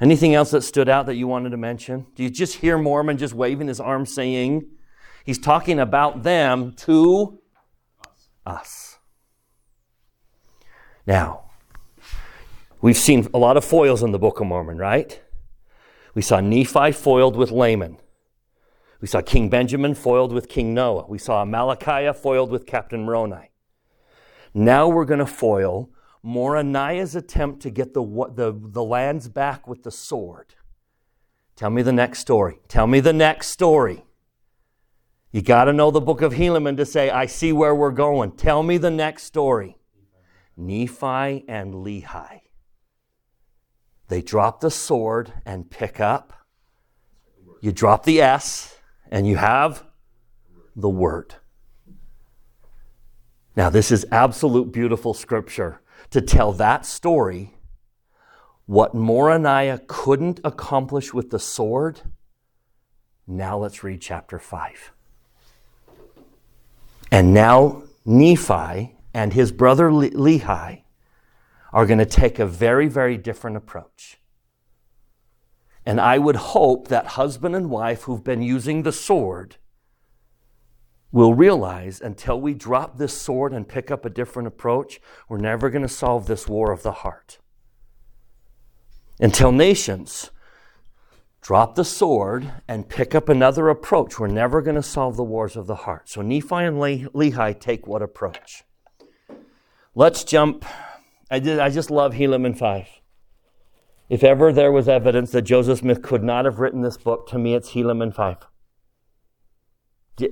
Anything 0.00 0.34
else 0.34 0.50
that 0.50 0.62
stood 0.62 0.88
out 0.88 1.06
that 1.06 1.16
you 1.16 1.26
wanted 1.26 1.50
to 1.50 1.56
mention? 1.56 2.06
Do 2.14 2.22
you 2.22 2.30
just 2.30 2.56
hear 2.56 2.76
Mormon 2.76 3.16
just 3.16 3.34
waving 3.34 3.68
his 3.68 3.80
arm 3.80 4.04
saying, 4.04 4.68
he's 5.24 5.38
talking 5.38 5.78
about 5.80 6.22
them 6.22 6.72
to 6.72 7.40
us. 8.46 8.98
Now, 11.06 11.44
we've 12.80 12.96
seen 12.96 13.28
a 13.34 13.38
lot 13.38 13.56
of 13.56 13.64
foils 13.64 14.02
in 14.02 14.12
the 14.12 14.18
Book 14.18 14.40
of 14.40 14.46
Mormon, 14.46 14.78
right? 14.78 15.20
We 16.14 16.22
saw 16.22 16.40
Nephi 16.40 16.92
foiled 16.92 17.36
with 17.36 17.50
Laman. 17.50 17.98
We 19.00 19.08
saw 19.08 19.20
King 19.20 19.50
Benjamin 19.50 19.94
foiled 19.94 20.32
with 20.32 20.48
King 20.48 20.72
Noah. 20.72 21.06
We 21.08 21.18
saw 21.18 21.44
Amalickiah 21.44 22.16
foiled 22.16 22.50
with 22.50 22.66
Captain 22.66 23.04
Moroni. 23.04 23.50
Now 24.54 24.88
we're 24.88 25.04
going 25.04 25.20
to 25.20 25.26
foil 25.26 25.90
Moronihah's 26.24 27.14
attempt 27.14 27.62
to 27.62 27.70
get 27.70 27.94
the, 27.94 28.02
the, 28.34 28.54
the 28.56 28.82
lands 28.82 29.28
back 29.28 29.68
with 29.68 29.82
the 29.82 29.90
sword. 29.90 30.54
Tell 31.54 31.70
me 31.70 31.82
the 31.82 31.92
next 31.92 32.18
story. 32.18 32.60
Tell 32.68 32.86
me 32.86 33.00
the 33.00 33.12
next 33.12 33.48
story. 33.48 34.04
You 35.32 35.42
got 35.42 35.64
to 35.64 35.72
know 35.72 35.90
the 35.90 36.00
book 36.00 36.22
of 36.22 36.34
Helaman 36.34 36.76
to 36.76 36.86
say, 36.86 37.10
I 37.10 37.26
see 37.26 37.52
where 37.52 37.74
we're 37.74 37.90
going. 37.90 38.32
Tell 38.32 38.62
me 38.62 38.78
the 38.78 38.90
next 38.90 39.24
story. 39.24 39.78
Nephi 40.56 41.44
and 41.48 41.74
Lehi. 41.74 42.40
They 44.08 44.22
drop 44.22 44.60
the 44.60 44.70
sword 44.70 45.32
and 45.44 45.70
pick 45.70 46.00
up. 46.00 46.32
You 47.60 47.72
drop 47.72 48.04
the 48.04 48.20
S 48.20 48.78
and 49.10 49.26
you 49.26 49.36
have 49.36 49.84
the 50.74 50.88
word. 50.88 51.34
Now, 53.56 53.70
this 53.70 53.90
is 53.90 54.06
absolute 54.12 54.72
beautiful 54.72 55.14
scripture 55.14 55.80
to 56.10 56.20
tell 56.20 56.52
that 56.52 56.86
story. 56.86 57.54
What 58.66 58.94
Moronihah 58.94 59.86
couldn't 59.86 60.40
accomplish 60.42 61.14
with 61.14 61.30
the 61.30 61.38
sword. 61.38 62.00
Now 63.26 63.58
let's 63.58 63.84
read 63.84 64.00
chapter 64.00 64.38
5. 64.38 64.92
And 67.10 67.32
now 67.32 67.84
Nephi 68.04 68.96
and 69.14 69.32
his 69.32 69.52
brother 69.52 69.90
Lehi 69.90 70.82
are 71.72 71.86
going 71.86 71.98
to 71.98 72.06
take 72.06 72.38
a 72.38 72.46
very, 72.46 72.88
very 72.88 73.16
different 73.16 73.56
approach. 73.56 74.18
And 75.84 76.00
I 76.00 76.18
would 76.18 76.36
hope 76.36 76.88
that 76.88 77.06
husband 77.06 77.54
and 77.54 77.70
wife 77.70 78.02
who've 78.02 78.24
been 78.24 78.42
using 78.42 78.82
the 78.82 78.92
sword 78.92 79.56
will 81.16 81.34
realize 81.34 82.00
until 82.02 82.38
we 82.38 82.52
drop 82.52 82.98
this 82.98 83.18
sword 83.18 83.54
and 83.54 83.66
pick 83.66 83.90
up 83.90 84.04
a 84.04 84.10
different 84.10 84.46
approach, 84.46 85.00
we're 85.30 85.38
never 85.38 85.70
going 85.70 85.80
to 85.80 85.88
solve 85.88 86.26
this 86.26 86.46
war 86.46 86.70
of 86.70 86.82
the 86.82 86.92
heart. 86.92 87.38
Until 89.18 89.50
nations 89.50 90.30
drop 91.40 91.74
the 91.74 91.86
sword 91.86 92.52
and 92.68 92.88
pick 92.88 93.14
up 93.14 93.30
another 93.30 93.70
approach, 93.70 94.20
we're 94.20 94.26
never 94.26 94.60
going 94.60 94.74
to 94.74 94.82
solve 94.82 95.16
the 95.16 95.24
wars 95.24 95.56
of 95.56 95.66
the 95.66 95.74
heart. 95.74 96.06
So 96.10 96.20
Nephi 96.20 96.54
and 96.54 96.76
Lehi 96.76 97.58
take 97.58 97.86
what 97.86 98.02
approach? 98.02 98.64
Let's 99.94 100.22
jump. 100.22 100.66
I, 101.30 101.38
did, 101.38 101.58
I 101.58 101.70
just 101.70 101.90
love 101.90 102.12
Helaman 102.12 102.58
5. 102.58 102.88
If 104.10 104.22
ever 104.22 104.52
there 104.52 104.70
was 104.70 104.86
evidence 104.86 105.30
that 105.30 105.42
Joseph 105.42 105.78
Smith 105.78 106.02
could 106.02 106.22
not 106.22 106.44
have 106.44 106.58
written 106.58 106.82
this 106.82 106.98
book, 106.98 107.26
to 107.28 107.38
me 107.38 107.54
it's 107.54 107.70
Helaman 107.70 108.14
5. 108.14 108.36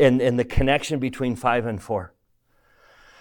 And, 0.01 0.21
and 0.21 0.39
the 0.39 0.45
connection 0.45 0.99
between 0.99 1.37
5 1.37 1.67
and 1.67 1.83
4. 1.83 2.15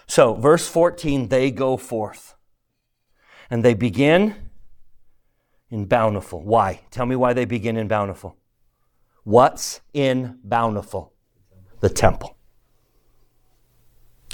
So, 0.08 0.34
verse 0.36 0.67
14, 0.67 1.30
they 1.30 1.52
go 1.52 1.78
forth. 1.78 2.36
And 3.49 3.63
they 3.63 3.73
begin 3.73 4.36
in 5.69 5.86
bountiful. 5.86 6.41
Why? 6.43 6.82
Tell 6.91 7.06
me 7.06 7.15
why 7.15 7.34
they 7.34 7.45
begin 7.45 7.78
in 7.78 7.88
bountiful. 7.88 8.38
What's 9.23 9.82
in 9.93 10.39
bountiful? 10.43 11.13
The 11.80 11.89
temple. 11.89 12.38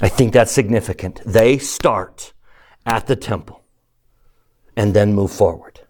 I 0.02 0.08
think 0.08 0.32
that's 0.32 0.52
significant. 0.52 1.20
They 1.26 1.58
start 1.58 2.32
at 2.86 3.06
the 3.06 3.16
temple 3.16 3.62
and 4.76 4.94
then 4.94 5.12
move 5.14 5.30
forward. 5.30 5.80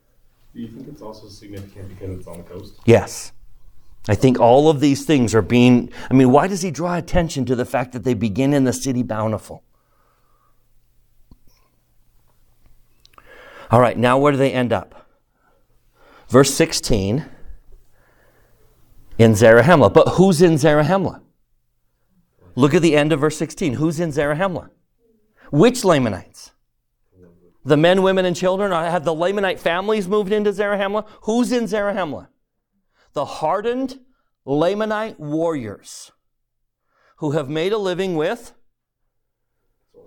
Do 0.55 0.61
you 0.61 0.69
think 0.69 0.89
it's 0.89 1.03
also 1.03 1.29
significant 1.29 1.89
because 1.89 2.19
it's 2.19 2.27
on 2.27 2.39
the 2.39 2.43
coast? 2.45 2.75
Yes. 2.85 3.33
I 4.09 4.15
think 4.15 4.41
all 4.41 4.71
of 4.71 4.81
these 4.81 5.05
things 5.05 5.35
are 5.35 5.43
being. 5.43 5.93
I 6.11 6.15
mean, 6.15 6.31
why 6.31 6.47
does 6.47 6.63
he 6.63 6.71
draw 6.71 6.97
attention 6.97 7.45
to 7.47 7.55
the 7.55 7.65
fact 7.65 7.93
that 7.93 8.05
they 8.05 8.15
begin 8.15 8.55
in 8.55 8.65
the 8.65 8.73
city 8.73 9.03
bountiful? 9.03 9.63
All 13.71 13.81
right, 13.81 13.97
now 13.97 14.19
where 14.19 14.33
do 14.33 14.39
they 14.39 14.53
end 14.53 14.73
up? 14.73 15.07
Verse 16.29 16.53
16 16.55 17.25
in 19.19 19.33
Zarahemla. 19.33 19.93
But 19.93 20.09
who's 20.11 20.41
in 20.41 20.55
Zarahemla? 20.55 21.21
Look 22.57 22.75
at 22.75 22.83
the 22.83 22.97
end 22.97 23.13
of 23.13 23.21
verse 23.21 23.37
16. 23.37 23.75
Who's 23.75 24.01
in 24.01 24.11
Zarahemla? 24.11 24.71
Which 25.53 25.85
Lamanites? 25.85 26.53
The 27.65 27.77
men, 27.77 28.03
women, 28.03 28.25
and 28.25 28.35
children? 28.35 28.73
Have 28.73 29.05
the 29.05 29.15
Lamanite 29.15 29.59
families 29.59 30.09
moved 30.09 30.33
into 30.33 30.51
Zarahemla? 30.51 31.07
Who's 31.23 31.53
in 31.53 31.65
Zarahemla? 31.65 32.29
The 33.13 33.25
hardened 33.25 34.01
Lamanite 34.47 35.19
warriors 35.19 36.13
who 37.19 37.33
have 37.33 37.49
made 37.49 37.73
a 37.73 37.79
living 37.79 38.17
with 38.17 38.55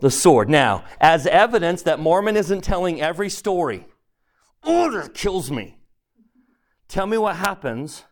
the 0.01 0.09
sword. 0.11 0.49
Now, 0.49 0.83
as 0.99 1.27
evidence 1.27 1.83
that 1.83 1.99
Mormon 1.99 2.35
isn't 2.35 2.61
telling 2.61 3.01
every 3.01 3.29
story, 3.29 3.85
oh, 4.63 4.91
that 4.91 5.13
kills 5.13 5.51
me. 5.51 5.77
Tell 6.87 7.05
me 7.05 7.17
what 7.17 7.37
happens 7.37 8.03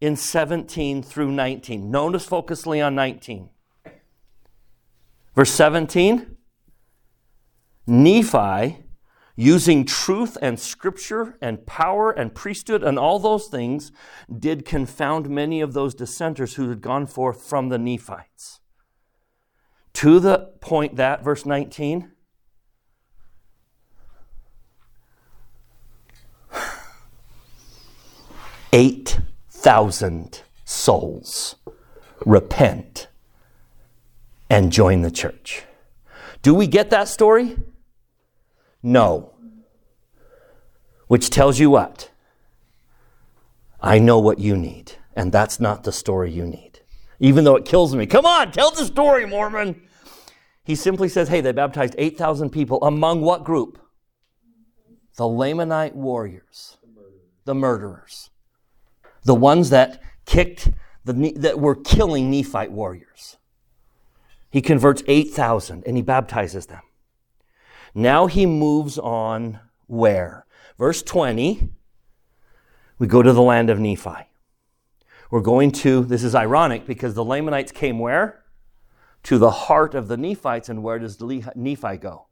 in 0.00 0.16
17 0.16 1.02
through 1.02 1.30
19. 1.30 1.90
Notice 1.90 2.24
focusly 2.24 2.80
on 2.80 2.94
19. 2.94 3.50
Verse 5.34 5.50
17 5.50 6.36
Nephi, 7.86 8.84
using 9.40 9.86
truth 9.86 10.36
and 10.42 10.60
scripture 10.60 11.38
and 11.40 11.64
power 11.64 12.10
and 12.10 12.34
priesthood 12.34 12.82
and 12.82 12.98
all 12.98 13.18
those 13.18 13.46
things, 13.46 13.90
did 14.38 14.66
confound 14.66 15.30
many 15.30 15.62
of 15.62 15.72
those 15.72 15.94
dissenters 15.94 16.56
who 16.56 16.68
had 16.68 16.82
gone 16.82 17.06
forth 17.06 17.42
from 17.42 17.70
the 17.70 17.78
Nephites. 17.78 18.60
To 19.94 20.20
the 20.20 20.50
point 20.60 20.96
that, 20.96 21.24
verse 21.24 21.46
19, 21.46 22.12
eight 28.74 29.20
thousand 29.48 30.42
souls 30.66 31.56
repent 32.26 33.08
and 34.50 34.70
join 34.70 35.00
the 35.00 35.10
church. 35.10 35.64
Do 36.42 36.54
we 36.54 36.66
get 36.66 36.90
that 36.90 37.08
story? 37.08 37.56
No. 38.82 39.34
Which 41.06 41.30
tells 41.30 41.58
you 41.58 41.70
what? 41.70 42.10
I 43.80 43.98
know 43.98 44.18
what 44.18 44.38
you 44.38 44.56
need, 44.56 44.92
and 45.16 45.32
that's 45.32 45.58
not 45.58 45.84
the 45.84 45.92
story 45.92 46.30
you 46.30 46.46
need. 46.46 46.80
Even 47.18 47.44
though 47.44 47.56
it 47.56 47.64
kills 47.64 47.94
me. 47.94 48.06
Come 48.06 48.26
on, 48.26 48.52
tell 48.52 48.70
the 48.70 48.84
story, 48.84 49.26
Mormon. 49.26 49.82
He 50.64 50.74
simply 50.74 51.08
says, 51.08 51.28
hey, 51.28 51.40
they 51.40 51.52
baptized 51.52 51.94
8,000 51.98 52.50
people. 52.50 52.82
Among 52.84 53.22
what 53.22 53.44
group? 53.44 53.78
The 55.16 55.24
Lamanite 55.24 55.94
warriors, 55.94 56.78
the 57.44 57.54
murderers, 57.54 58.30
the 59.24 59.34
ones 59.34 59.70
that 59.70 60.00
kicked, 60.24 60.70
the, 61.04 61.32
that 61.36 61.58
were 61.58 61.74
killing 61.74 62.30
Nephite 62.30 62.72
warriors. 62.72 63.36
He 64.50 64.62
converts 64.62 65.02
8,000 65.06 65.82
and 65.86 65.96
he 65.96 66.02
baptizes 66.02 66.66
them. 66.66 66.82
Now 67.94 68.26
he 68.26 68.46
moves 68.46 68.98
on 68.98 69.60
where? 69.86 70.46
Verse 70.78 71.02
20, 71.02 71.68
we 72.98 73.06
go 73.06 73.22
to 73.22 73.32
the 73.32 73.42
land 73.42 73.70
of 73.70 73.78
Nephi. 73.78 74.28
We're 75.30 75.40
going 75.40 75.72
to, 75.72 76.04
this 76.04 76.24
is 76.24 76.34
ironic 76.34 76.86
because 76.86 77.14
the 77.14 77.24
Lamanites 77.24 77.72
came 77.72 77.98
where? 77.98 78.44
To 79.24 79.38
the 79.38 79.50
heart 79.50 79.94
of 79.94 80.08
the 80.08 80.16
Nephites. 80.16 80.68
And 80.68 80.82
where 80.82 80.98
does 80.98 81.20
Nephi 81.20 81.96
go? 81.98 82.26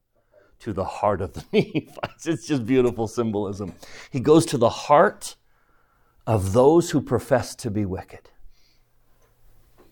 To 0.60 0.72
the 0.72 0.84
heart 0.84 1.20
of 1.20 1.34
the 1.34 1.44
Nephites. 1.52 2.26
It's 2.26 2.46
just 2.46 2.66
beautiful 2.66 3.06
symbolism. 3.06 3.74
He 4.10 4.20
goes 4.20 4.44
to 4.46 4.58
the 4.58 4.68
heart 4.68 5.36
of 6.26 6.52
those 6.52 6.90
who 6.90 7.00
profess 7.00 7.54
to 7.56 7.70
be 7.70 7.84
wicked. 7.84 8.30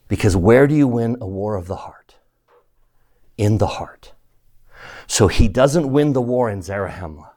Because 0.09 0.37
where 0.37 0.67
do 0.67 0.75
you 0.75 0.89
win 0.89 1.17
a 1.21 1.27
war 1.27 1.57
of 1.57 1.67
the 1.67 1.77
heart? 1.77 2.17
In 3.39 3.59
the 3.59 3.67
heart. 3.67 4.13
So 5.07 5.29
he 5.29 5.49
doesn't 5.49 5.91
win 5.91 6.13
the 6.13 6.23
war 6.23 6.51
in 6.51 6.61
Zarahemla. 6.61 7.31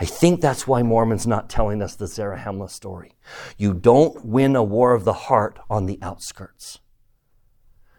I 0.00 0.04
think 0.04 0.40
that's 0.40 0.66
why 0.66 0.82
Mormon's 0.82 1.26
not 1.26 1.48
telling 1.48 1.80
us 1.80 1.94
the 1.94 2.06
Zarahemla 2.06 2.70
story. 2.70 3.12
You 3.56 3.72
don't 3.74 4.24
win 4.24 4.56
a 4.56 4.64
war 4.64 4.94
of 4.94 5.04
the 5.04 5.12
heart 5.12 5.58
on 5.70 5.86
the 5.86 5.98
outskirts. 6.02 6.80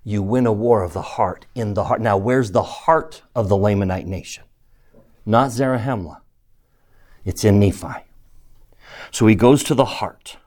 You 0.04 0.22
win 0.22 0.46
a 0.46 0.54
war 0.54 0.84
of 0.84 0.94
the 0.94 1.02
heart 1.02 1.48
in 1.56 1.74
the 1.74 1.86
heart. 1.86 2.02
Now, 2.02 2.18
where's 2.18 2.52
the 2.52 2.64
heart 2.64 3.24
of 3.36 3.50
the 3.50 3.58
Lamanite 3.58 4.06
nation? 4.06 4.44
Not 5.26 5.50
Zarahemla. 5.50 6.22
It's 7.26 7.44
in 7.44 7.60
Nephi. 7.60 8.06
So 9.12 9.28
he 9.28 9.36
goes 9.36 9.64
to 9.66 9.76
the 9.76 9.86
heart. 9.86 10.38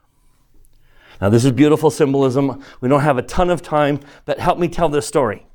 Now, 1.19 1.29
this 1.29 1.45
is 1.45 1.51
beautiful 1.51 1.91
symbolism. 1.91 2.63
We 2.81 2.89
don't 2.89 3.01
have 3.01 3.19
a 3.19 3.21
ton 3.21 3.51
of 3.51 3.61
time, 3.61 3.99
but 4.25 4.39
help 4.39 4.57
me 4.57 4.67
tell 4.67 4.89
this 4.89 5.05
story. 5.05 5.45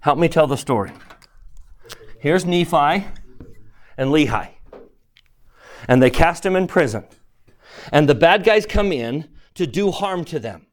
Help 0.00 0.18
me 0.18 0.28
tell 0.28 0.46
the 0.46 0.56
story. 0.56 0.92
Here's 2.20 2.44
Nephi 2.44 3.06
and 3.96 4.10
Lehi. 4.10 4.50
And 5.88 6.02
they 6.02 6.10
cast 6.10 6.44
him 6.44 6.54
in 6.54 6.66
prison. 6.66 7.04
And 7.90 8.06
the 8.06 8.14
bad 8.14 8.44
guys 8.44 8.66
come 8.66 8.92
in 8.92 9.28
to 9.54 9.66
do 9.66 9.90
harm 9.90 10.26
to 10.26 10.38
them. 10.38 10.66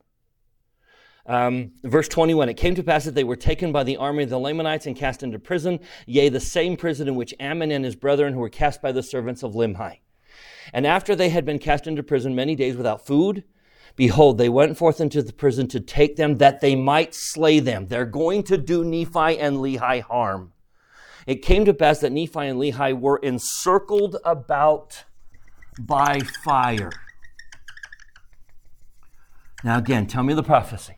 Um, 1.25 1.71
verse 1.83 2.09
21 2.09 2.49
It 2.49 2.55
came 2.55 2.75
to 2.75 2.83
pass 2.83 3.05
that 3.05 3.15
they 3.15 3.23
were 3.23 3.37
taken 3.37 3.71
by 3.71 3.83
the 3.83 3.95
army 3.95 4.23
of 4.23 4.29
the 4.29 4.37
Lamanites 4.37 4.87
and 4.87 4.95
cast 4.95 5.23
into 5.23 5.39
prison, 5.39 5.79
yea, 6.05 6.27
the 6.27 6.41
same 6.41 6.75
prison 6.75 7.07
in 7.07 7.15
which 7.15 7.33
Ammon 7.39 7.71
and 7.71 7.85
his 7.85 7.95
brethren 7.95 8.33
who 8.33 8.39
were 8.39 8.49
cast 8.49 8.81
by 8.81 8.91
the 8.91 9.03
servants 9.03 9.41
of 9.41 9.53
Limhi. 9.53 9.99
And 10.73 10.85
after 10.85 11.15
they 11.15 11.29
had 11.29 11.45
been 11.45 11.59
cast 11.59 11.87
into 11.87 12.03
prison 12.03 12.35
many 12.35 12.55
days 12.55 12.75
without 12.75 13.05
food, 13.05 13.45
behold, 13.95 14.37
they 14.37 14.49
went 14.49 14.77
forth 14.77 14.99
into 14.99 15.21
the 15.21 15.31
prison 15.31 15.69
to 15.69 15.79
take 15.79 16.17
them 16.17 16.39
that 16.39 16.59
they 16.59 16.75
might 16.75 17.15
slay 17.15 17.61
them. 17.61 17.87
They're 17.87 18.05
going 18.05 18.43
to 18.43 18.57
do 18.57 18.83
Nephi 18.83 19.39
and 19.39 19.57
Lehi 19.57 20.01
harm. 20.01 20.51
It 21.27 21.43
came 21.43 21.65
to 21.65 21.73
pass 21.73 21.99
that 21.99 22.13
Nephi 22.13 22.39
and 22.39 22.57
Lehi 22.59 22.97
were 22.97 23.17
encircled 23.17 24.15
about 24.23 25.03
by 25.77 26.21
fire. 26.43 26.91
Now, 29.63 29.77
again, 29.77 30.07
tell 30.07 30.23
me 30.23 30.33
the 30.33 30.41
prophecy. 30.41 30.95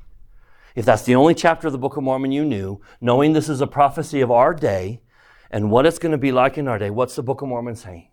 If 0.75 0.85
that's 0.85 1.03
the 1.03 1.15
only 1.15 1.33
chapter 1.33 1.67
of 1.67 1.73
the 1.73 1.79
Book 1.79 1.97
of 1.97 2.03
Mormon 2.03 2.31
you 2.31 2.45
knew, 2.45 2.79
knowing 3.01 3.33
this 3.33 3.49
is 3.49 3.59
a 3.59 3.67
prophecy 3.67 4.21
of 4.21 4.29
our 4.29 4.53
day 4.53 5.01
and 5.49 5.71
what 5.71 5.87
it's 5.87 5.97
going 5.97 6.11
to 6.11 6.17
be 6.17 6.31
like 6.31 6.59
in 6.59 6.67
our 6.67 6.77
day, 6.77 6.91
what's 6.91 7.15
the 7.15 7.23
Book 7.23 7.41
of 7.41 7.47
Mormon 7.47 7.75
saying? 7.75 8.09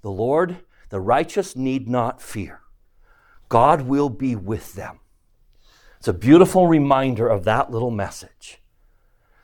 The 0.00 0.10
Lord, 0.10 0.64
the 0.88 1.00
righteous 1.00 1.54
need 1.54 1.86
not 1.86 2.22
fear. 2.22 2.60
God 3.50 3.82
will 3.82 4.08
be 4.08 4.34
with 4.34 4.72
them. 4.72 5.00
It's 5.98 6.08
a 6.08 6.14
beautiful 6.14 6.66
reminder 6.66 7.28
of 7.28 7.44
that 7.44 7.70
little 7.70 7.90
message. 7.90 8.59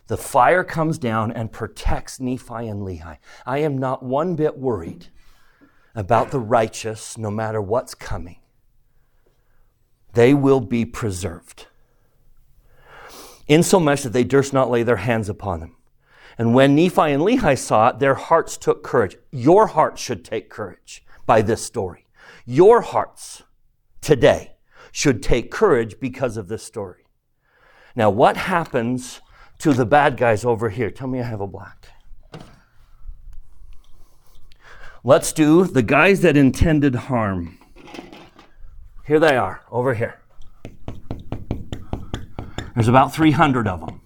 The 0.07 0.16
fire 0.16 0.62
comes 0.62 0.99
down 0.99 1.33
and 1.33 1.51
protects 1.51 2.21
Nephi 2.21 2.69
and 2.69 2.83
Lehi. 2.83 3.19
I 3.45 3.59
am 3.59 3.79
not 3.79 4.03
one 4.03 4.37
bit 4.37 4.57
worried 4.57 5.07
about 5.95 6.31
the 6.31 6.40
righteous, 6.40 7.19
no 7.19 7.31
matter 7.31 7.61
what's 7.61 7.95
coming. 7.95 8.40
They 10.12 10.33
will 10.33 10.61
be 10.61 10.85
preserved 10.85 11.66
insomuch 13.49 14.03
that 14.03 14.12
they 14.12 14.25
durst 14.25 14.53
not 14.53 14.71
lay 14.71 14.83
their 14.83 14.97
hands 14.97 15.29
upon 15.29 15.61
them. 15.61 15.77
And 16.38 16.55
when 16.55 16.75
Nephi 16.75 17.12
and 17.12 17.23
Lehi 17.23 17.57
saw 17.57 17.88
it, 17.88 17.99
their 17.99 18.14
hearts 18.14 18.57
took 18.57 18.83
courage. 18.83 19.16
Your 19.31 19.69
heart 19.69 19.99
should 19.99 20.25
take 20.25 20.51
courage 20.51 21.05
by 21.25 21.42
this 21.42 21.64
story. 21.64 22.07
Your 22.45 22.83
hearts 22.83 23.42
today 24.01 24.57
should 24.92 25.23
take 25.23 25.51
courage 25.51 25.99
because 25.99 26.37
of 26.37 26.49
this 26.49 26.62
story. 26.62 27.05
Now, 27.95 28.11
what 28.11 28.37
happens 28.37 29.21
to 29.59 29.73
the 29.73 29.87
bad 29.87 30.16
guys 30.16 30.45
over 30.45 30.69
here? 30.69 30.90
Tell 30.90 31.09
me 31.09 31.21
I 31.21 31.25
have 31.25 31.40
a 31.40 31.47
black. 31.47 31.88
Let's 35.05 35.33
do 35.33 35.64
the 35.64 35.83
guys 35.83 36.21
that 36.23 36.37
intended 36.37 36.95
harm. 36.95 37.59
Here 39.07 39.21
they 39.21 39.37
are, 39.37 39.62
over 39.71 39.95
here. 39.95 40.21
There's 42.75 42.88
about 42.88 43.14
300 43.14 43.69
of 43.69 43.81
them. 43.81 44.01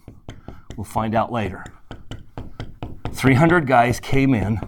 We'll 0.77 0.85
find 0.85 1.15
out 1.15 1.33
later. 1.33 1.65
300 3.13 3.67
guys 3.67 3.99
came 3.99 4.35
in 4.35 4.61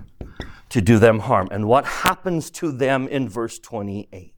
to 0.71 0.81
do 0.81 0.99
them 0.99 1.21
harm. 1.21 1.49
And 1.51 1.69
what 1.69 1.85
happens 1.85 2.51
to 2.53 2.73
them 2.73 3.07
in 3.09 3.29
verse 3.29 3.59
28? 3.59 4.35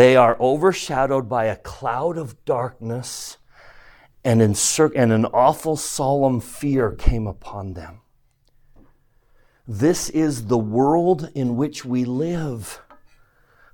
They 0.00 0.16
are 0.16 0.38
overshadowed 0.40 1.28
by 1.28 1.44
a 1.44 1.56
cloud 1.56 2.16
of 2.16 2.42
darkness, 2.46 3.36
and, 4.24 4.40
encir- 4.40 4.94
and 4.96 5.12
an 5.12 5.26
awful, 5.26 5.76
solemn 5.76 6.40
fear 6.40 6.92
came 6.92 7.26
upon 7.26 7.74
them. 7.74 8.00
This 9.68 10.08
is 10.08 10.46
the 10.46 10.56
world 10.56 11.30
in 11.34 11.54
which 11.54 11.84
we 11.84 12.06
live 12.06 12.80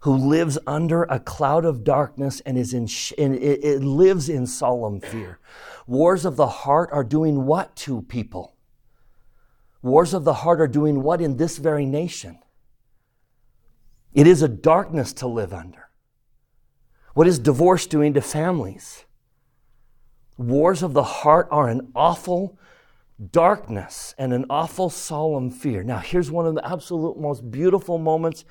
who 0.01 0.17
lives 0.17 0.59
under 0.67 1.05
a 1.05 1.21
cloud 1.21 1.65
of 1.65 1.85
darkness 1.85 2.41
and 2.41 2.59
is 2.59 2.75
in, 2.75 2.89
sh- 2.89 3.13
and 3.17 3.37
it, 3.37 3.63
it 3.63 3.85
lives 3.85 4.29
in 4.29 4.49
solemn 4.49 5.01
fear. 5.01 5.39
Wars 5.87 6.25
of 6.25 6.35
the 6.35 6.49
heart 6.49 6.91
are 6.91 7.05
doing 7.05 7.47
what 7.47 7.77
to 7.77 8.03
people? 8.03 8.57
Wars 9.81 10.13
of 10.13 10.25
the 10.25 10.35
heart 10.35 10.61
are 10.61 10.67
doing 10.67 11.05
what 11.05 11.21
in 11.21 11.37
this 11.37 11.59
very 11.59 11.87
nation? 11.87 12.41
It 14.13 14.27
is 14.27 14.43
a 14.43 14.49
darkness 14.49 15.13
to 15.13 15.29
live 15.29 15.55
under. 15.55 15.86
What 17.17 17.27
is 17.27 17.39
divorce 17.39 17.87
doing 17.87 18.13
to 18.13 18.21
families? 18.21 19.07
Wars 20.37 20.83
of 20.83 20.93
the 20.93 21.03
heart 21.03 21.49
are 21.51 21.67
an 21.67 21.91
awful 21.95 22.59
darkness 23.33 24.15
and 24.19 24.35
an 24.35 24.45
awful 24.51 24.91
solemn 24.91 25.51
fear. 25.51 25.83
Now, 25.83 25.97
here's 26.01 26.31
one 26.31 26.45
of 26.45 26.55
the 26.55 26.71
absolute 26.71 27.19
most 27.19 27.51
beautiful 27.51 27.97
moments 27.97 28.45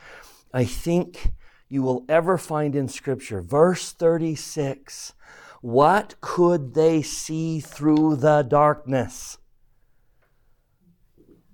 I 0.51 0.65
think 0.65 1.33
you 1.69 1.83
will 1.83 2.05
ever 2.09 2.39
find 2.39 2.75
in 2.75 2.87
Scripture. 2.87 3.39
Verse 3.39 3.91
36 3.91 5.13
What 5.61 6.15
could 6.19 6.73
they 6.73 7.03
see 7.03 7.59
through 7.59 8.15
the 8.15 8.41
darkness? 8.41 9.37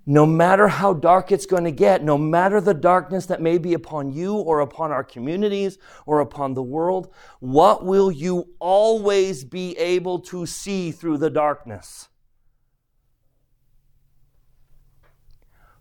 No 0.04 0.26
matter 0.26 0.66
how 0.66 0.94
dark 0.94 1.30
it's 1.30 1.46
going 1.46 1.62
to 1.64 1.70
get, 1.70 2.02
no 2.02 2.18
matter 2.18 2.60
the 2.60 2.74
darkness 2.74 3.26
that 3.26 3.40
may 3.40 3.56
be 3.56 3.72
upon 3.72 4.10
you 4.12 4.34
or 4.34 4.60
upon 4.60 4.90
our 4.90 5.04
communities 5.04 5.78
or 6.06 6.18
upon 6.20 6.54
the 6.54 6.62
world, 6.62 7.12
what 7.38 7.84
will 7.84 8.10
you 8.10 8.48
always 8.58 9.44
be 9.44 9.78
able 9.78 10.18
to 10.18 10.44
see 10.44 10.90
through 10.90 11.18
the 11.18 11.30
darkness? 11.30 12.08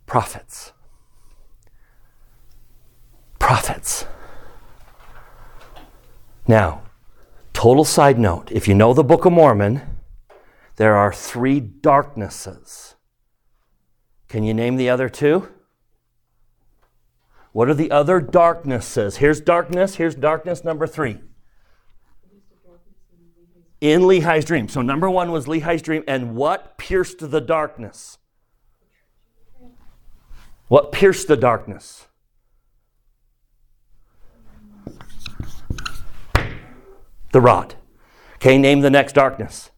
Prophets. 0.05 0.73
Prophets. 3.39 4.05
Now, 6.47 6.84
total 7.53 7.86
side 7.86 8.19
note 8.19 8.51
if 8.51 8.67
you 8.67 8.75
know 8.75 8.93
the 8.93 9.03
Book 9.03 9.25
of 9.25 9.34
Mormon, 9.34 9.81
there 10.75 10.95
are 10.95 11.12
three 11.12 11.60
darknesses. 11.60 12.95
Can 14.32 14.46
you 14.46 14.54
name 14.54 14.78
the 14.78 14.89
other 14.89 15.10
two? 15.10 15.50
What 17.52 17.67
are 17.67 17.74
the 17.74 17.91
other 17.91 18.22
darknesses? 18.22 19.17
Here's 19.17 19.41
darkness, 19.41 19.96
here's 19.96 20.15
darkness 20.15 20.63
number 20.63 20.88
three. 20.88 21.20
In 23.82 24.04
Lehi's 24.04 24.46
dream. 24.46 24.70
So, 24.70 24.82
number 24.82 25.10
one 25.10 25.34
was 25.34 25.48
Lehi's 25.48 25.82
dream, 25.82 26.06
and 26.08 26.34
what 26.34 26.78
pierced 26.78 27.30
the 27.30 27.41
darkness? 27.41 28.20
What 30.70 30.94
pierced 30.94 31.28
the 31.28 31.36
darkness? 31.36 32.08
the 37.34 37.41
rod. 37.41 37.76
Okay, 38.36 38.58
name 38.58 38.80
the 38.80 38.89
next 38.89 39.12
darkness. 39.12 39.70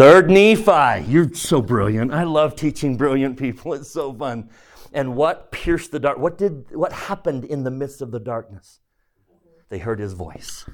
Third 0.00 0.30
Nephi. 0.30 1.04
You're 1.12 1.30
so 1.34 1.60
brilliant. 1.60 2.10
I 2.10 2.22
love 2.22 2.56
teaching 2.56 2.96
brilliant 2.96 3.38
people. 3.38 3.74
It's 3.74 3.90
so 3.90 4.14
fun. 4.14 4.48
And 4.94 5.14
what 5.14 5.52
pierced 5.52 5.92
the 5.92 5.98
dark? 6.00 6.16
What 6.16 6.38
did 6.38 6.74
what 6.74 6.90
happened 6.90 7.44
in 7.44 7.64
the 7.64 7.70
midst 7.70 8.00
of 8.00 8.10
the 8.10 8.18
darkness? 8.18 8.80
They 9.68 9.76
heard 9.76 9.98
his 9.98 10.14
voice. 10.14 10.64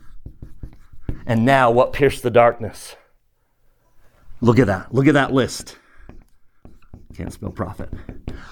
And 1.26 1.44
now 1.44 1.72
what 1.72 1.92
pierced 1.92 2.22
the 2.22 2.30
darkness? 2.30 2.94
Look 4.40 4.60
at 4.60 4.68
that. 4.68 4.94
Look 4.94 5.08
at 5.08 5.14
that 5.14 5.32
list. 5.32 5.76
Can't 7.16 7.32
spell 7.32 7.50
prophet. 7.50 7.92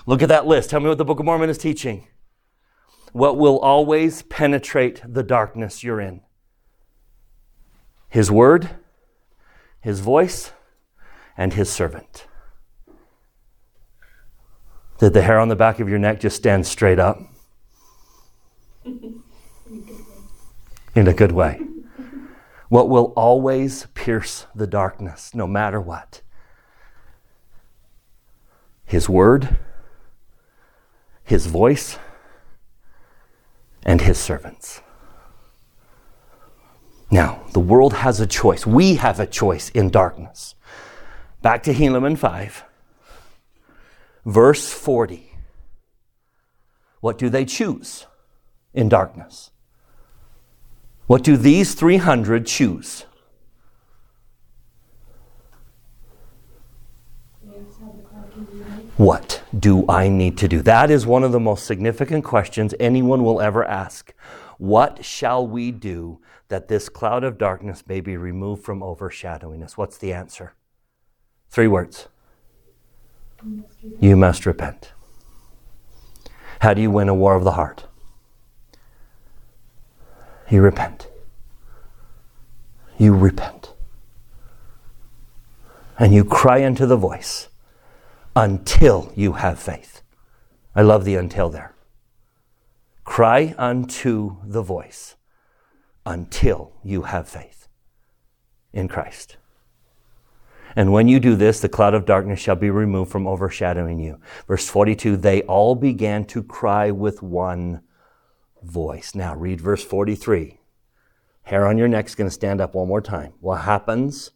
Look 0.07 0.23
at 0.23 0.29
that 0.29 0.45
list. 0.45 0.71
Tell 0.71 0.81
me 0.81 0.89
what 0.89 0.99
the 0.99 1.05
Book 1.05 1.21
of 1.21 1.25
Mormon 1.25 1.51
is 1.51 1.57
teaching 1.57 2.09
what 3.13 3.37
will 3.37 3.61
always 3.61 4.23
penetrate 4.23 5.03
the 5.07 5.23
darkness 5.23 5.85
you're 5.85 6.01
in 6.01 6.23
His 8.09 8.29
Word, 8.29 8.71
His 9.81 10.01
voice, 10.01 10.51
and 11.37 11.53
His 11.53 11.71
servant. 11.71 12.27
Did 14.99 15.13
the 15.13 15.23
hair 15.23 15.39
on 15.39 15.49
the 15.49 15.57
back 15.57 15.81
of 15.81 15.89
your 15.89 15.99
neck 15.99 16.21
just 16.21 16.37
stand 16.37 16.67
straight 16.67 16.99
up? 16.99 17.19
In 18.85 19.23
a 21.09 21.13
good 21.13 21.33
way. 21.33 21.61
What 22.69 22.89
will 22.89 23.13
always 23.17 23.87
pierce 23.95 24.47
the 24.55 24.67
darkness, 24.67 25.35
no 25.35 25.47
matter 25.47 25.81
what? 25.81 26.23
His 28.85 29.09
word, 29.09 29.57
His 31.25 31.47
voice, 31.47 31.99
and 33.85 34.01
his 34.01 34.19
servants. 34.19 34.81
Now, 37.11 37.43
the 37.53 37.61
world 37.61 37.93
has 37.95 38.19
a 38.21 38.27
choice. 38.27 38.67
We 38.67 38.97
have 38.97 39.21
a 39.21 39.27
choice 39.27 39.69
in 39.71 39.91
darkness. 39.91 40.55
Back 41.45 41.63
to 41.65 41.75
Helaman 41.75 42.17
5, 42.17 42.65
verse 44.25 44.73
40. 44.73 45.31
What 47.01 47.19
do 47.19 47.29
they 47.29 47.45
choose 47.45 48.07
in 48.73 48.89
darkness? 48.89 49.51
What 51.07 51.23
do 51.23 51.37
these 51.37 51.75
300 51.75 52.47
choose? 52.47 53.05
What 58.97 59.43
do 59.61 59.85
I 59.87 60.09
need 60.09 60.39
to 60.39 60.49
do? 60.49 60.63
That 60.63 60.91
is 60.91 61.05
one 61.05 61.25
of 61.25 61.33
the 61.33 61.41
most 61.41 61.67
significant 61.67 62.25
questions 62.25 62.73
anyone 62.81 63.23
will 63.23 63.43
ever 63.43 63.67
ask. 63.67 64.15
What 64.57 65.05
shall 65.05 65.47
we 65.47 65.73
do 65.73 66.23
that 66.49 66.69
this 66.69 66.89
cloud 66.89 67.23
of 67.23 67.37
darkness 67.37 67.85
may 67.87 68.01
be 68.01 68.17
removed 68.17 68.65
from 68.65 68.83
overshadowing 68.83 69.63
us? 69.63 69.77
What's 69.77 69.99
the 69.99 70.15
answer? 70.15 70.55
Three 71.55 71.69
words. 71.69 72.09
You 74.01 74.17
must 74.17 74.45
repent. 74.45 74.93
How 76.59 76.75
do 76.75 76.83
you 76.83 76.91
win 76.91 77.09
a 77.09 77.15
war 77.15 77.37
of 77.37 77.45
the 77.45 77.53
heart? 77.53 77.87
You 80.51 80.63
repent. 80.63 81.07
You 82.99 83.15
repent. 83.15 83.73
And 85.97 86.13
you 86.13 86.25
cry 86.25 86.59
into 86.59 86.87
the 86.87 86.97
voice 86.97 87.47
until 88.35 89.13
you 89.15 89.35
have 89.35 89.61
faith. 89.61 90.03
I 90.75 90.83
love 90.83 91.05
the 91.05 91.15
until 91.15 91.51
there. 91.51 91.73
Cry 93.05 93.55
unto 93.57 94.39
the 94.43 94.63
voice 94.63 95.15
until 96.05 96.73
you 96.83 97.03
have 97.03 97.29
faith 97.29 97.69
in 98.73 98.89
Christ. 98.89 99.37
And 100.77 100.93
when 100.93 101.09
you 101.09 101.21
do 101.21 101.37
this, 101.37 101.61
the 101.61 101.69
cloud 101.69 101.95
of 101.95 102.05
darkness 102.05 102.41
shall 102.41 102.57
be 102.57 102.71
removed 102.71 103.11
from 103.11 103.27
overshadowing 103.27 104.01
you. 104.01 104.19
Verse 104.47 104.69
42 104.69 105.17
they 105.17 105.43
all 105.43 105.75
began 105.75 106.25
to 106.27 106.43
cry 106.43 106.91
with 106.91 107.23
one 107.23 107.83
voice. 108.63 109.15
Now 109.15 109.35
read 109.37 109.61
verse 109.61 109.85
43. 109.85 110.59
Hair 111.45 111.67
on 111.67 111.79
your 111.79 111.89
neck 111.89 112.07
is 112.07 112.15
going 112.15 112.29
to 112.29 112.35
stand 112.35 112.61
up 112.61 112.75
one 112.75 112.89
more 112.89 113.03
time. 113.03 113.35
What 113.41 113.63
happens 113.63 114.31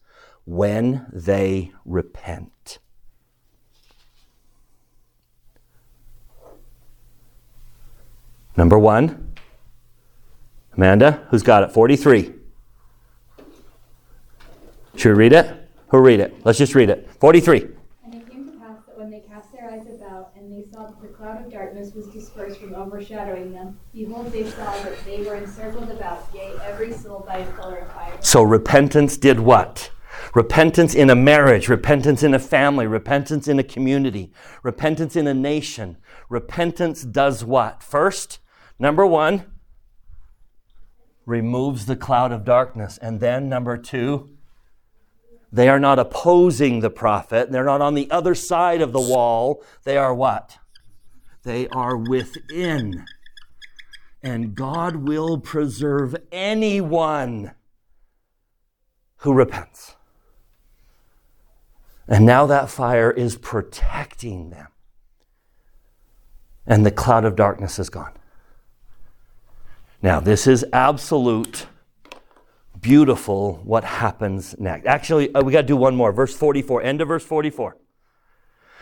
when 0.45 1.07
they 1.13 1.73
repent? 1.85 2.79
Number 8.57 8.79
one. 8.79 9.35
Amanda, 10.77 11.27
who's 11.31 11.43
got 11.43 11.65
it? 11.65 11.73
43. 11.73 12.35
Should 14.97 15.09
we 15.09 15.15
read 15.15 15.33
it? 15.33 15.58
Who 15.91 15.99
read 15.99 16.21
it? 16.21 16.35
Let's 16.45 16.59
just 16.59 16.75
read 16.75 16.91
it. 16.91 17.09
43. 17.19 17.67
And 18.05 18.15
it 18.15 18.31
came 18.31 18.47
to 18.47 18.59
pass 18.59 18.77
that 18.87 18.99
when 18.99 19.11
they 19.11 19.21
cast 19.21 19.53
their 19.53 19.71
eyes 19.71 19.87
about, 19.87 20.33
and 20.37 20.53
they 20.53 20.71
saw 20.71 20.87
that 20.87 21.01
the 21.01 21.09
cloud 21.09 21.47
of 21.47 21.51
darkness 21.51 21.95
was 21.95 22.07
dispersed 22.09 22.61
from 22.61 22.75
overshadowing 22.75 23.53
them, 23.53 23.79
behold, 23.95 24.31
they 24.31 24.45
saw 24.51 24.71
that 24.83 25.03
they 25.07 25.23
were 25.23 25.37
encircled 25.37 25.91
about, 25.91 26.29
yea, 26.35 26.53
every 26.67 26.93
soul 26.93 27.25
by 27.27 27.39
a 27.39 27.53
pillar 27.53 27.79
of 27.79 27.93
fire. 27.93 28.13
So 28.21 28.43
repentance 28.43 29.17
did 29.17 29.41
what? 29.41 29.91
Repentance 30.35 30.95
in 30.95 31.09
a 31.09 31.15
marriage, 31.15 31.69
repentance 31.69 32.23
in 32.23 32.35
a 32.35 32.39
family, 32.39 32.87
repentance 32.87 33.49
in 33.49 33.59
a 33.59 33.65
community, 33.65 34.31
repentance 34.63 35.17
in 35.17 35.27
a 35.27 35.33
nation. 35.33 35.97
Repentance 36.29 37.03
does 37.03 37.45
what? 37.45 37.83
First, 37.83 38.41
number 38.79 39.07
one, 39.07 39.47
removes 41.25 41.87
the 41.87 41.97
cloud 41.97 42.33
of 42.33 42.45
darkness. 42.45 42.99
And 42.99 43.21
then, 43.21 43.49
number 43.49 43.79
two, 43.79 44.38
they 45.51 45.69
are 45.69 45.81
not 45.81 45.99
opposing 45.99 46.81
the 46.81 46.91
prophet. 46.91 47.51
They're 47.51 47.65
not 47.65 47.81
on 47.81 47.95
the 47.95 48.11
other 48.11 48.35
side 48.35 48.83
of 48.83 48.93
the 48.93 49.01
wall. 49.01 49.63
They 49.85 49.97
are 49.97 50.15
what? 50.15 50.59
They 51.43 51.69
are 51.69 51.97
within. 51.97 53.07
And 54.23 54.55
God 54.55 54.97
will 54.97 55.39
preserve 55.39 56.17
anyone 56.31 57.53
who 59.19 59.33
repents. 59.33 59.97
And 62.07 62.27
now 62.27 62.47
that 62.47 62.69
fire 62.69 63.11
is 63.11 63.37
protecting 63.37 64.51
them. 64.51 64.69
And 66.67 66.85
the 66.85 66.91
cloud 66.91 67.25
of 67.25 67.37
darkness 67.37 67.79
is 67.79 67.89
gone. 67.89 68.13
Now, 70.03 70.21
this 70.21 70.47
is 70.47 70.65
absolute 70.73 71.67
beautiful 72.89 73.61
what 73.65 73.85
happens 73.85 74.59
next. 74.59 74.87
Actually, 74.87 75.35
uh, 75.35 75.43
we 75.43 75.53
got 75.53 75.61
to 75.61 75.67
do 75.67 75.77
one 75.77 75.95
more. 75.95 76.11
Verse 76.11 76.35
44, 76.35 76.83
end 76.83 77.03
of 77.03 77.09
verse 77.09 77.23
44. 77.23 77.77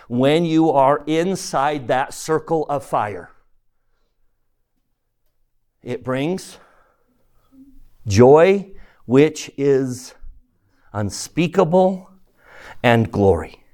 When 0.06 0.44
you 0.44 0.70
are 0.70 1.02
inside 1.08 1.88
that 1.88 2.14
circle 2.14 2.66
of 2.68 2.84
fire, 2.84 3.32
it 5.82 6.04
brings 6.04 6.58
joy, 8.06 8.70
which 9.06 9.50
is 9.56 10.14
unspeakable, 10.92 12.08
and 12.84 13.10
glory. 13.10 13.64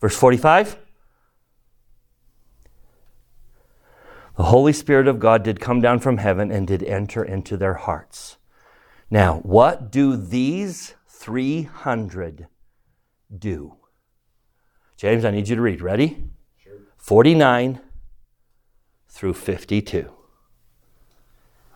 Verse 0.00 0.16
45. 0.16 0.78
The 4.38 4.44
Holy 4.44 4.72
Spirit 4.72 5.06
of 5.06 5.20
God 5.20 5.42
did 5.42 5.60
come 5.60 5.82
down 5.82 5.98
from 5.98 6.16
heaven 6.16 6.50
and 6.50 6.66
did 6.66 6.82
enter 6.82 7.22
into 7.22 7.58
their 7.58 7.74
hearts. 7.74 8.38
Now, 9.12 9.40
what 9.40 9.92
do 9.92 10.16
these 10.16 10.94
300 11.06 12.46
do? 13.38 13.76
James, 14.96 15.26
I 15.26 15.30
need 15.30 15.50
you 15.50 15.56
to 15.56 15.60
read. 15.60 15.82
Ready? 15.82 16.30
Sure. 16.56 16.78
49 16.96 17.82
through 19.10 19.34
52. 19.34 20.10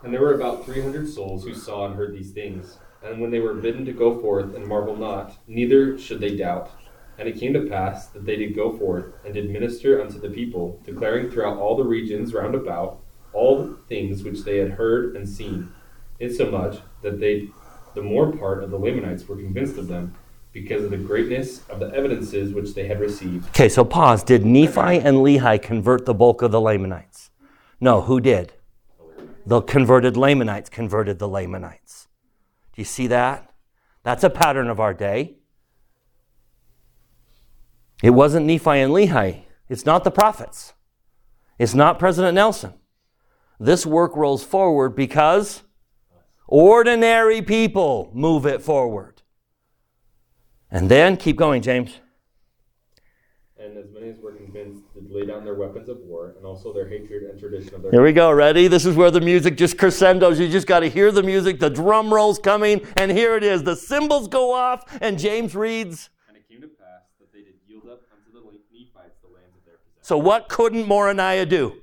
And 0.03 0.15
there 0.15 0.23
were 0.23 0.33
about 0.33 0.65
three 0.65 0.81
hundred 0.81 1.11
souls 1.11 1.45
who 1.45 1.53
saw 1.53 1.85
and 1.85 1.95
heard 1.95 2.15
these 2.15 2.31
things. 2.31 2.79
And 3.05 3.21
when 3.21 3.31
they 3.31 3.41
were 3.41 3.53
bidden 3.53 3.85
to 3.85 3.93
go 3.93 4.19
forth 4.19 4.55
and 4.55 4.67
marvel 4.67 4.97
not, 4.97 5.37
neither 5.47 5.99
should 5.99 6.21
they 6.21 6.37
doubt. 6.37 6.71
And 7.19 7.29
it 7.29 7.39
came 7.39 7.53
to 7.53 7.67
pass 7.67 8.07
that 8.07 8.25
they 8.25 8.37
did 8.37 8.57
go 8.57 8.79
forth 8.79 9.13
and 9.27 9.35
did 9.35 9.51
minister 9.51 10.01
unto 10.01 10.19
the 10.19 10.31
people, 10.31 10.81
declaring 10.87 11.31
throughout 11.31 11.59
all 11.59 11.77
the 11.77 11.85
regions 11.85 12.33
round 12.33 12.55
about 12.55 13.03
all 13.35 13.63
the 13.63 13.77
things 13.89 14.23
which 14.23 14.45
they 14.45 14.57
had 14.57 14.71
heard 14.71 15.15
and 15.15 15.29
seen, 15.29 15.71
insomuch 16.19 16.79
that 17.03 17.21
they, 17.21 17.49
the 17.95 18.03
more 18.03 18.33
part 18.33 18.63
of 18.63 18.71
the 18.71 18.79
Lamanites, 18.79 19.27
were 19.27 19.37
convinced 19.37 19.79
of 19.79 19.89
them, 19.89 20.15
because 20.57 20.85
of 20.85 20.91
the 20.91 20.97
greatness 20.97 21.69
of 21.69 21.79
the 21.81 21.93
evidences 21.93 22.55
which 22.55 22.73
they 22.73 22.87
had 22.87 22.99
received. 22.99 23.47
Okay, 23.51 23.69
so 23.69 23.85
pause. 23.85 24.25
Did 24.25 24.47
Nephi 24.47 25.01
and 25.01 25.19
Lehi 25.19 25.61
convert 25.61 26.07
the 26.07 26.15
bulk 26.15 26.41
of 26.41 26.51
the 26.51 26.61
Lamanites? 26.63 27.31
No, 27.79 28.01
who 28.01 28.23
did? 28.23 28.55
The 29.45 29.61
converted 29.61 30.17
Lamanites 30.17 30.71
converted 30.71 31.19
the 31.19 31.29
Lamanites. 31.29 32.09
Do 32.73 32.81
you 32.81 32.87
see 32.87 33.07
that? 33.09 33.53
That's 34.03 34.25
a 34.25 34.31
pattern 34.31 34.71
of 34.71 34.81
our 34.81 34.95
day. 34.95 35.37
It 38.03 38.11
wasn't 38.11 38.47
Nephi 38.47 38.81
and 38.81 38.95
Lehi. 38.95 39.43
It's 39.69 39.85
not 39.85 40.05
the 40.05 40.11
prophets. 40.11 40.73
It's 41.59 41.75
not 41.75 41.99
President 41.99 42.35
Nelson. 42.35 42.73
This 43.61 43.85
work 43.85 44.17
rolls 44.17 44.43
forward 44.43 44.97
because 44.97 45.65
ordinary 46.49 47.43
people 47.43 48.11
move 48.15 48.47
it 48.47 48.63
forward. 48.63 49.23
And 50.71 50.89
then 50.89 51.17
keep 51.17 51.37
going, 51.37 51.63
James. 51.63 52.01
And 53.59 53.79
as 53.79 53.91
many 53.91 54.11
as 54.11 54.19
were 54.19 54.33
convinced 54.33 54.83
did 54.95 55.11
lay 55.11 55.25
down 55.25 55.45
their 55.45 55.55
weapons 55.55 55.89
of 55.89 55.99
war, 55.99 56.35
and 56.37 56.45
also 56.45 56.73
their 56.73 56.89
hatred 56.89 57.23
and 57.23 57.39
tradition 57.39 57.75
of 57.75 57.83
their 57.83 57.91
Here 57.91 58.03
we 58.03 58.13
go. 58.13 58.31
Ready? 58.31 58.69
This 58.69 58.85
is 58.85 58.97
where 58.97 59.11
the 59.11 59.21
music 59.21 59.57
just 59.57 59.79
crescendos. 59.79 60.39
You 60.39 60.49
just 60.49 60.67
got 60.67 60.81
to 60.81 60.91
hear 60.91 61.11
the 61.11 61.23
music. 61.23 61.59
The 61.59 61.71
drum 61.71 62.13
rolls 62.13 62.39
coming, 62.39 62.87
and 62.97 63.11
here 63.11 63.37
it 63.37 63.43
is. 63.43 63.63
The 63.63 63.75
cymbals 63.75 64.29
go 64.29 64.53
off, 64.53 64.85
and 65.01 65.19
James 65.19 65.55
reads. 65.55 66.11
And 66.29 66.37
it 66.37 66.49
came 66.49 66.61
to 66.61 66.69
pass 66.69 67.03
that 67.19 67.33
they 67.33 67.41
did 67.41 67.55
yield 67.67 67.85
up 67.89 68.03
unto 68.13 68.33
the 68.33 68.45
Nephites 68.73 69.17
the 69.23 69.33
lands 69.35 69.57
of 69.57 69.65
their 69.65 69.77
possession. 69.77 70.03
So, 70.03 70.19
what 70.19 70.49
couldn't 70.49 70.87
Moronihah 70.87 71.49
do? 71.49 71.81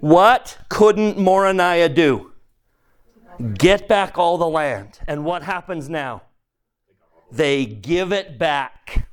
What 0.00 0.58
couldn't 0.68 1.18
Moronihah 1.18 1.94
do? 1.94 2.32
Get 3.54 3.86
back 3.86 4.18
all 4.18 4.36
the 4.36 4.48
land. 4.48 4.98
And 5.06 5.24
what 5.24 5.42
happens 5.42 5.88
now? 5.88 6.22
They 7.30 7.66
give 7.66 8.12
it 8.12 8.38
back. 8.38 9.08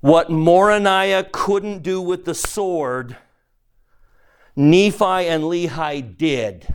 What 0.00 0.28
Moronihah 0.28 1.32
couldn't 1.32 1.82
do 1.82 2.00
with 2.00 2.24
the 2.24 2.34
sword, 2.34 3.16
Nephi 4.56 5.04
and 5.04 5.44
Lehi 5.44 6.16
did 6.16 6.74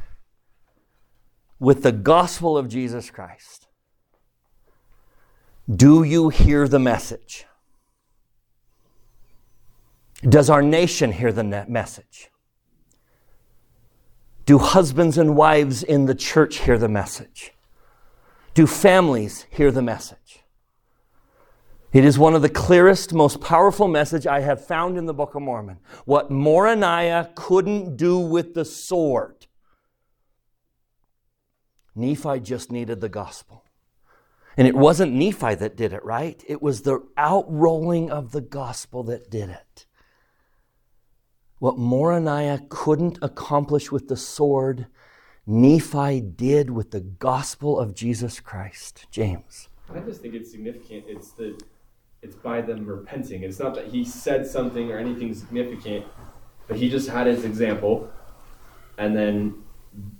with 1.59 1.83
the 1.83 1.91
gospel 1.91 2.57
of 2.57 2.69
Jesus 2.69 3.09
Christ. 3.09 3.67
Do 5.69 6.03
you 6.03 6.29
hear 6.29 6.67
the 6.67 6.79
message? 6.79 7.45
Does 10.21 10.49
our 10.49 10.61
nation 10.61 11.11
hear 11.11 11.31
the 11.31 11.65
message? 11.67 12.29
Do 14.49 14.57
husbands 14.57 15.19
and 15.19 15.35
wives 15.35 15.83
in 15.83 16.05
the 16.05 16.15
church 16.15 16.61
hear 16.61 16.79
the 16.79 16.89
message? 16.89 17.53
Do 18.55 18.65
families 18.65 19.45
hear 19.51 19.69
the 19.69 19.83
message? 19.83 20.39
It 21.93 22.03
is 22.03 22.17
one 22.17 22.33
of 22.33 22.41
the 22.41 22.49
clearest, 22.49 23.13
most 23.13 23.41
powerful 23.41 23.87
message 23.87 24.25
I 24.25 24.39
have 24.39 24.65
found 24.65 24.97
in 24.97 25.05
the 25.05 25.13
Book 25.13 25.35
of 25.35 25.43
Mormon. 25.43 25.77
What 26.05 26.31
Moronihah 26.31 27.35
couldn't 27.35 27.95
do 27.95 28.17
with 28.17 28.55
the 28.55 28.65
sword, 28.65 29.45
Nephi 31.93 32.39
just 32.39 32.71
needed 32.71 33.01
the 33.01 33.07
gospel. 33.07 33.65
And 34.57 34.67
it 34.67 34.73
wasn't 34.73 35.13
Nephi 35.13 35.53
that 35.53 35.77
did 35.77 35.93
it, 35.93 36.03
right? 36.03 36.43
It 36.47 36.59
was 36.59 36.81
the 36.81 37.01
outrolling 37.19 38.09
of 38.09 38.31
the 38.31 38.41
gospel 38.41 39.03
that 39.03 39.29
did 39.29 39.51
it. 39.51 39.85
What 41.59 41.75
Moronihah 41.75 42.69
couldn't 42.69 43.19
accomplish 43.21 43.91
with 43.91 44.07
the 44.07 44.15
sword, 44.15 44.87
Nephi 45.45 46.21
did 46.21 46.69
with 46.69 46.91
the 46.91 47.01
gospel 47.01 47.77
of 47.77 47.93
Jesus 47.93 48.39
Christ. 48.39 49.07
James. 49.11 49.67
I 49.93 49.99
just 49.99 50.21
think 50.21 50.35
it's 50.35 50.49
significant. 50.51 51.03
It's 51.07 51.31
the 51.31 51.59
it's 52.21 52.35
by 52.35 52.61
them 52.61 52.85
repenting. 52.85 53.43
It's 53.43 53.59
not 53.59 53.75
that 53.75 53.87
he 53.87 54.05
said 54.05 54.47
something 54.47 54.89
or 54.89 54.97
anything 54.97 55.33
significant, 55.33 56.05
but 56.67 56.77
he 56.77 56.89
just 56.89 57.09
had 57.09 57.27
his 57.27 57.43
example, 57.43 58.09
and 58.97 59.15
then 59.15 59.55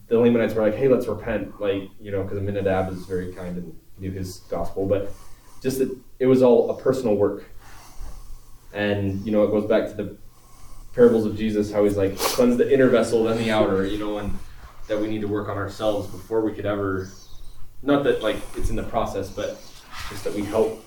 the 0.07 0.19
Lamanites 0.19 0.53
were 0.53 0.63
like, 0.63 0.75
"Hey, 0.75 0.89
let's 0.89 1.07
repent," 1.07 1.61
like 1.61 1.89
you 2.01 2.11
know, 2.11 2.23
because 2.23 2.37
Aminadab 2.37 2.91
is 2.91 3.05
very 3.05 3.33
kind 3.33 3.57
and 3.57 3.79
knew 3.97 4.11
his 4.11 4.39
gospel, 4.49 4.85
but 4.85 5.13
just 5.61 5.79
that 5.79 5.95
it 6.19 6.25
was 6.25 6.41
all 6.41 6.69
a 6.71 6.81
personal 6.81 7.15
work, 7.15 7.45
and 8.73 9.25
you 9.25 9.31
know, 9.31 9.43
it 9.43 9.51
goes 9.51 9.65
back 9.65 9.87
to 9.89 9.95
the 9.95 10.17
parables 10.93 11.25
of 11.25 11.37
Jesus, 11.37 11.71
how 11.71 11.83
he's 11.83 11.97
like 11.97 12.17
cleanse 12.17 12.57
the 12.57 12.71
inner 12.71 12.89
vessel, 12.89 13.23
then 13.23 13.37
the 13.37 13.51
outer, 13.51 13.85
you 13.85 13.97
know, 13.97 14.17
and 14.17 14.37
that 14.87 14.99
we 14.99 15.07
need 15.07 15.21
to 15.21 15.27
work 15.27 15.47
on 15.47 15.57
ourselves 15.57 16.07
before 16.07 16.41
we 16.41 16.51
could 16.51 16.65
ever, 16.65 17.09
not 17.81 18.03
that 18.03 18.21
like 18.21 18.37
it's 18.55 18.69
in 18.69 18.75
the 18.75 18.83
process, 18.83 19.29
but 19.29 19.61
just 20.09 20.23
that 20.23 20.33
we 20.33 20.43
help 20.43 20.83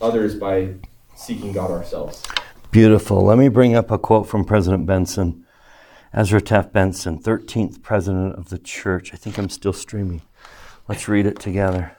others 0.00 0.34
by 0.34 0.74
seeking 1.16 1.52
God 1.52 1.70
ourselves. 1.70 2.24
Beautiful. 2.70 3.24
Let 3.24 3.38
me 3.38 3.48
bring 3.48 3.74
up 3.74 3.90
a 3.90 3.98
quote 3.98 4.28
from 4.28 4.44
President 4.44 4.86
Benson. 4.86 5.44
Ezra 6.12 6.40
Taft 6.40 6.72
Benson, 6.72 7.18
13th 7.18 7.82
president 7.82 8.36
of 8.36 8.48
the 8.48 8.58
church. 8.58 9.12
I 9.12 9.16
think 9.16 9.38
I'm 9.38 9.50
still 9.50 9.74
streaming. 9.74 10.22
Let's 10.88 11.06
read 11.06 11.26
it 11.26 11.38
together. 11.38 11.97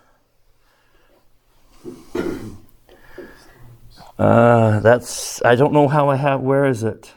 Uh, 4.20 4.82
that's, 4.82 5.42
I 5.46 5.56
don't 5.56 5.72
know 5.72 5.88
how 5.88 6.10
I 6.10 6.18
have, 6.18 6.42
where 6.42 6.66
is 6.66 6.84
it? 6.84 7.14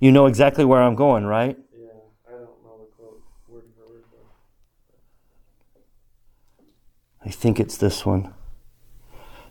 You 0.00 0.12
know 0.12 0.26
exactly 0.26 0.66
where 0.66 0.82
I'm 0.82 0.94
going, 0.94 1.24
right? 1.24 1.56
Yeah, 1.72 1.88
I 2.28 2.32
don't 2.32 2.42
know 2.62 2.78
the 2.78 2.94
quote 2.94 3.22
word 3.48 3.64
for 3.74 3.90
word. 3.90 4.02
I 7.24 7.30
think 7.30 7.58
it's 7.58 7.78
this 7.78 8.04
one. 8.04 8.34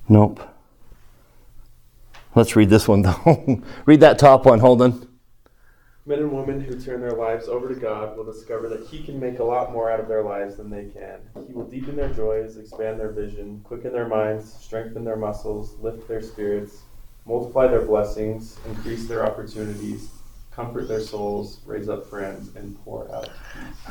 Nope. 0.08 0.40
Let's 2.36 2.56
read 2.56 2.70
this 2.70 2.88
one 2.88 3.02
though. 3.02 3.64
read 3.88 4.02
that 4.02 4.20
top 4.20 4.46
one, 4.46 4.60
Holden. 4.60 5.08
Men 6.08 6.20
and 6.20 6.32
women 6.32 6.62
who 6.62 6.80
turn 6.80 7.02
their 7.02 7.12
lives 7.12 7.48
over 7.48 7.68
to 7.68 7.80
God 7.80 8.16
will 8.16 8.26
discover 8.26 8.70
that 8.70 8.86
He 8.88 9.04
can 9.04 9.20
make 9.20 9.40
a 9.40 9.44
lot 9.44 9.72
more 9.72 9.90
out 9.90 10.00
of 10.00 10.08
their 10.08 10.22
lives 10.22 10.58
than 10.58 10.70
they 10.70 10.86
can. 10.86 11.20
He 11.48 11.54
will 11.54 11.68
deepen 11.68 11.96
their 11.96 12.14
joys, 12.14 12.58
expand 12.58 13.00
their 13.00 13.12
vision, 13.12 13.62
quicken 13.64 13.92
their 13.92 14.08
minds, 14.08 14.54
strengthen 14.54 15.04
their 15.04 15.16
muscles, 15.16 15.76
lift 15.80 16.08
their 16.08 16.22
spirits, 16.22 16.84
multiply 17.26 17.66
their 17.68 17.82
blessings, 17.82 18.58
increase 18.68 19.08
their 19.08 19.26
opportunities, 19.26 20.10
comfort 20.52 20.88
their 20.88 21.02
souls, 21.02 21.60
raise 21.66 21.90
up 21.90 22.08
friends, 22.08 22.56
and 22.56 22.80
pour 22.86 23.12
out. 23.14 23.30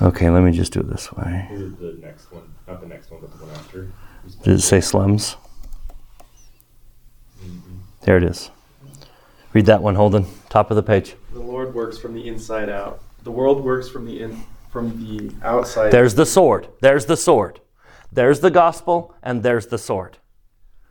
Okay, 0.00 0.30
let 0.30 0.44
me 0.44 0.52
just 0.52 0.72
do 0.72 0.80
it 0.80 0.88
this 0.88 1.12
way. 1.12 1.48
This 1.50 1.60
is 1.60 1.76
the 1.76 1.98
next 2.00 2.30
one, 2.30 2.54
not 2.68 2.80
the 2.80 2.86
next 2.86 3.10
one, 3.10 3.22
but 3.22 3.36
the 3.36 3.44
one 3.44 3.54
after. 3.56 3.90
Did 4.44 4.54
it 4.54 4.62
say 4.62 4.80
slums? 4.80 5.34
Mm-hmm. 7.42 7.78
There 8.02 8.16
it 8.16 8.22
is. 8.22 8.50
Read 9.52 9.66
that 9.66 9.82
one, 9.82 9.96
Holden. 9.96 10.26
Top 10.54 10.70
of 10.70 10.76
the 10.76 10.84
page. 10.84 11.16
The 11.32 11.40
Lord 11.40 11.74
works 11.74 11.98
from 11.98 12.14
the 12.14 12.28
inside 12.28 12.68
out. 12.68 13.02
The 13.24 13.32
world 13.32 13.64
works 13.64 13.88
from 13.88 14.04
the 14.04 14.20
in, 14.20 14.40
from 14.70 15.04
the 15.04 15.34
outside. 15.44 15.90
There's 15.90 16.14
the 16.14 16.24
sword. 16.24 16.68
There's 16.80 17.06
the 17.06 17.16
sword. 17.16 17.58
There's 18.12 18.38
the 18.38 18.52
gospel, 18.52 19.16
and 19.20 19.42
there's 19.42 19.66
the 19.66 19.78
sword. 19.78 20.18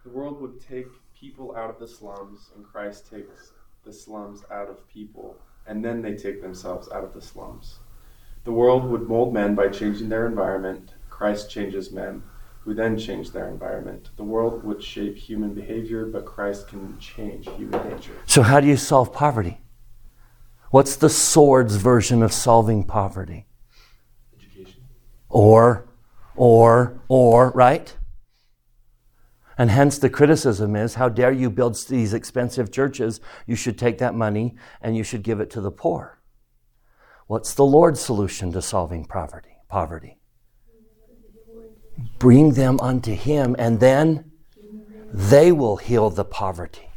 The 0.04 0.10
world 0.10 0.42
would 0.42 0.60
take 0.60 0.88
people 1.18 1.56
out 1.56 1.70
of 1.70 1.80
the 1.80 1.88
slums, 1.88 2.50
and 2.54 2.66
Christ 2.66 3.10
takes 3.10 3.54
the 3.86 3.94
slums 3.94 4.44
out 4.52 4.70
of 4.70 4.86
people, 4.90 5.38
and 5.66 5.82
then 5.82 6.02
they 6.02 6.16
take 6.16 6.42
themselves 6.42 6.90
out 6.92 7.06
of 7.06 7.14
the 7.14 7.22
slums. 7.22 7.80
The 8.44 8.52
world 8.52 8.84
would 8.84 9.08
mold 9.08 9.34
men 9.34 9.56
by 9.56 9.70
changing 9.70 10.10
their 10.10 10.28
environment. 10.28 10.92
Christ 11.10 11.50
changes 11.50 11.90
men, 11.90 12.22
who 12.64 12.74
then 12.74 12.98
change 12.98 13.32
their 13.32 13.50
environment. 13.50 14.10
The 14.16 14.24
world 14.24 14.64
would 14.64 14.82
shape 14.82 15.18
human 15.18 15.54
behavior, 15.54 16.06
but 16.06 16.26
Christ 16.26 16.70
can 16.70 16.98
change 16.98 17.50
human 17.58 17.90
nature. 17.90 18.14
So, 18.26 18.42
how 18.42 18.62
do 18.62 18.68
you 18.68 18.78
solve 18.78 19.12
poverty? 19.12 19.60
What's 20.72 20.96
the 20.96 21.10
sword's 21.10 21.76
version 21.76 22.24
of 22.24 22.32
solving 22.32 22.86
poverty? 22.86 23.48
Education. 24.40 24.82
Or, 25.30 25.90
or, 26.36 27.02
or, 27.10 27.52
right? 27.52 27.96
And 29.58 29.70
hence 29.70 30.00
the 30.00 30.10
criticism 30.10 30.76
is 30.76 30.96
how 30.96 31.10
dare 31.10 31.32
you 31.32 31.50
build 31.50 31.76
these 31.88 32.14
expensive 32.14 32.72
churches? 32.72 33.20
You 33.46 33.56
should 33.56 33.78
take 33.78 33.98
that 34.00 34.16
money 34.16 34.56
and 34.82 34.96
you 34.96 35.04
should 35.04 35.22
give 35.22 35.40
it 35.40 35.50
to 35.52 35.62
the 35.62 35.70
poor. 35.70 36.20
What's 37.28 37.54
the 37.54 37.66
Lord's 37.66 38.00
solution 38.00 38.52
to 38.54 38.62
solving 38.62 39.06
poverty? 39.06 39.58
Poverty. 39.68 40.18
Bring 42.20 42.54
them 42.54 42.80
unto 42.80 43.14
him 43.14 43.56
and 43.60 43.80
then 43.80 44.32
they 45.14 45.52
will 45.52 45.78
heal 45.78 46.10
the 46.10 46.26
poverty. 46.26 46.90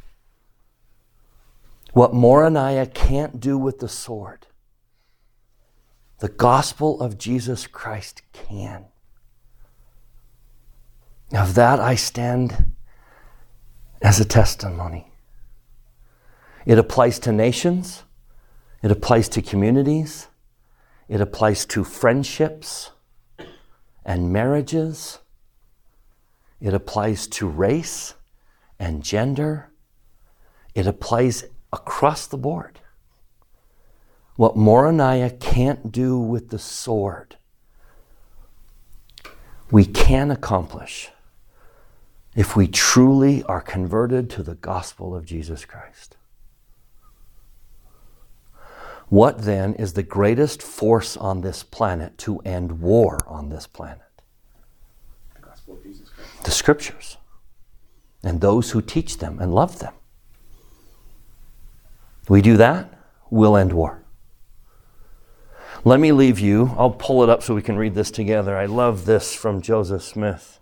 What 1.93 2.13
Moronihah 2.13 2.95
can't 2.95 3.41
do 3.41 3.59
with 3.59 3.79
the 3.79 3.89
sword, 3.89 4.47
the 6.19 6.29
gospel 6.29 7.01
of 7.01 7.19
Jesus 7.19 7.67
Christ 7.67 8.23
can. 8.33 8.87
Of 11.33 11.55
that 11.55 11.81
I 11.81 11.95
stand 11.95 12.73
as 14.01 14.21
a 14.21 14.25
testimony. 14.25 15.11
It 16.65 16.79
applies 16.79 17.19
to 17.21 17.33
nations, 17.33 18.05
it 18.83 18.91
applies 18.91 19.29
to 19.31 19.43
communities, 19.43 20.29
it 21.09 21.21
applies 21.21 21.67
to 21.67 21.85
friendships 21.85 22.93
and 24.07 24.33
marriages, 24.33 25.19
it 26.61 26.73
applies 26.73 27.27
to 27.27 27.47
race 27.47 28.15
and 28.79 29.03
gender, 29.03 29.69
it 30.77 30.87
applies 30.87 31.45
across 31.73 32.29
the 32.29 32.39
board. 32.39 32.79
What 34.37 34.55
Moronihah 34.55 35.41
can't 35.41 35.91
do 35.91 36.19
with 36.19 36.51
the 36.51 36.59
sword, 36.59 37.37
we 39.73 39.85
can 39.85 40.31
accomplish 40.31 41.11
if 42.37 42.55
we 42.55 42.69
truly 42.69 43.43
are 43.45 43.63
converted 43.63 44.31
to 44.31 44.43
the 44.43 44.55
gospel 44.55 45.17
of 45.17 45.25
Jesus 45.25 45.65
Christ. 45.65 46.17
What 49.09 49.43
then 49.43 49.75
is 49.75 49.93
the 49.93 50.03
greatest 50.03 50.63
force 50.63 51.17
on 51.17 51.41
this 51.41 51.63
planet 51.63 52.19
to 52.19 52.39
end 52.41 52.81
war 52.81 53.19
on 53.27 53.49
this 53.49 53.67
planet? 53.67 54.01
The 55.35 55.43
gospel 55.43 55.75
of 55.75 55.83
Jesus 55.83 56.09
Christ. 56.09 56.45
The 56.45 56.51
scriptures 56.51 57.17
and 58.23 58.41
those 58.41 58.73
who 58.73 58.83
teach 58.83 59.19
them 59.19 59.39
and 59.39 59.55
love 59.55 59.79
them. 59.79 59.95
We 62.29 62.43
do 62.43 62.57
that, 62.57 62.93
we'll 63.31 63.57
end 63.57 63.73
war. 63.73 64.03
Let 65.85 66.01
me 66.01 66.11
leave 66.11 66.41
you. 66.41 66.75
I'll 66.77 66.91
pull 66.91 67.23
it 67.23 67.29
up 67.29 67.45
so 67.45 67.55
we 67.55 67.63
can 67.63 67.77
read 67.77 67.95
this 67.95 68.11
together. 68.11 68.57
I 68.57 68.67
love 68.67 69.05
this 69.05 69.37
from 69.37 69.63
Joseph 69.63 70.03
Smith. 70.03 70.59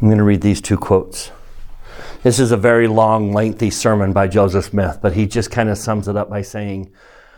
I'm 0.00 0.08
going 0.08 0.18
to 0.18 0.24
read 0.24 0.40
these 0.40 0.60
two 0.60 0.76
quotes. 0.76 1.30
This 2.24 2.40
is 2.40 2.50
a 2.50 2.56
very 2.56 2.88
long, 2.88 3.32
lengthy 3.32 3.70
sermon 3.70 4.12
by 4.12 4.26
Joseph 4.26 4.64
Smith, 4.64 4.98
but 5.00 5.12
he 5.12 5.24
just 5.24 5.52
kind 5.52 5.68
of 5.68 5.78
sums 5.78 6.08
it 6.08 6.16
up 6.16 6.28
by 6.28 6.42
saying, 6.42 6.92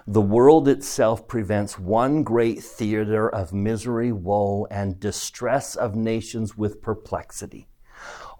The 0.06 0.22
world 0.22 0.66
itself 0.66 1.28
prevents 1.28 1.78
one 1.78 2.22
great 2.22 2.62
theater 2.62 3.28
of 3.28 3.52
misery, 3.52 4.10
woe, 4.10 4.66
and 4.70 4.98
distress 4.98 5.76
of 5.76 5.94
nations 5.94 6.56
with 6.56 6.80
perplexity. 6.80 7.68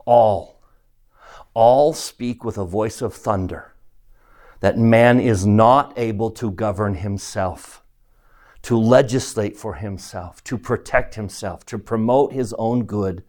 All, 0.06 0.62
all 1.52 1.92
speak 1.92 2.42
with 2.42 2.56
a 2.56 2.64
voice 2.64 3.02
of 3.02 3.12
thunder 3.12 3.74
that 4.60 4.78
man 4.78 5.20
is 5.20 5.46
not 5.46 5.92
able 5.98 6.30
to 6.30 6.50
govern 6.50 6.94
himself, 6.94 7.82
to 8.62 8.78
legislate 8.78 9.58
for 9.58 9.74
himself, 9.74 10.42
to 10.44 10.56
protect 10.56 11.16
himself, 11.16 11.66
to 11.66 11.78
promote 11.78 12.32
his 12.32 12.54
own 12.54 12.84
good, 12.84 13.22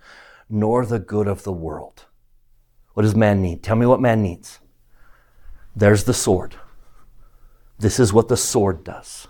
nor 0.49 0.85
the 0.85 0.99
good 0.99 1.27
of 1.27 1.43
the 1.43 1.51
world. 1.51 2.05
What 2.93 3.03
does 3.03 3.15
man 3.15 3.41
need? 3.41 3.63
Tell 3.63 3.75
me 3.75 3.85
what 3.85 4.01
man 4.01 4.21
needs. 4.21 4.59
There's 5.75 6.05
the 6.05 6.13
sword. 6.13 6.55
This 7.77 7.99
is 7.99 8.11
what 8.11 8.27
the 8.27 8.37
sword 8.37 8.83
does. 8.83 9.27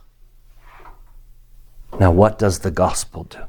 Now, 2.00 2.12
what 2.12 2.38
does 2.38 2.60
the 2.60 2.72
gospel 2.72 3.24
do? 3.26 3.44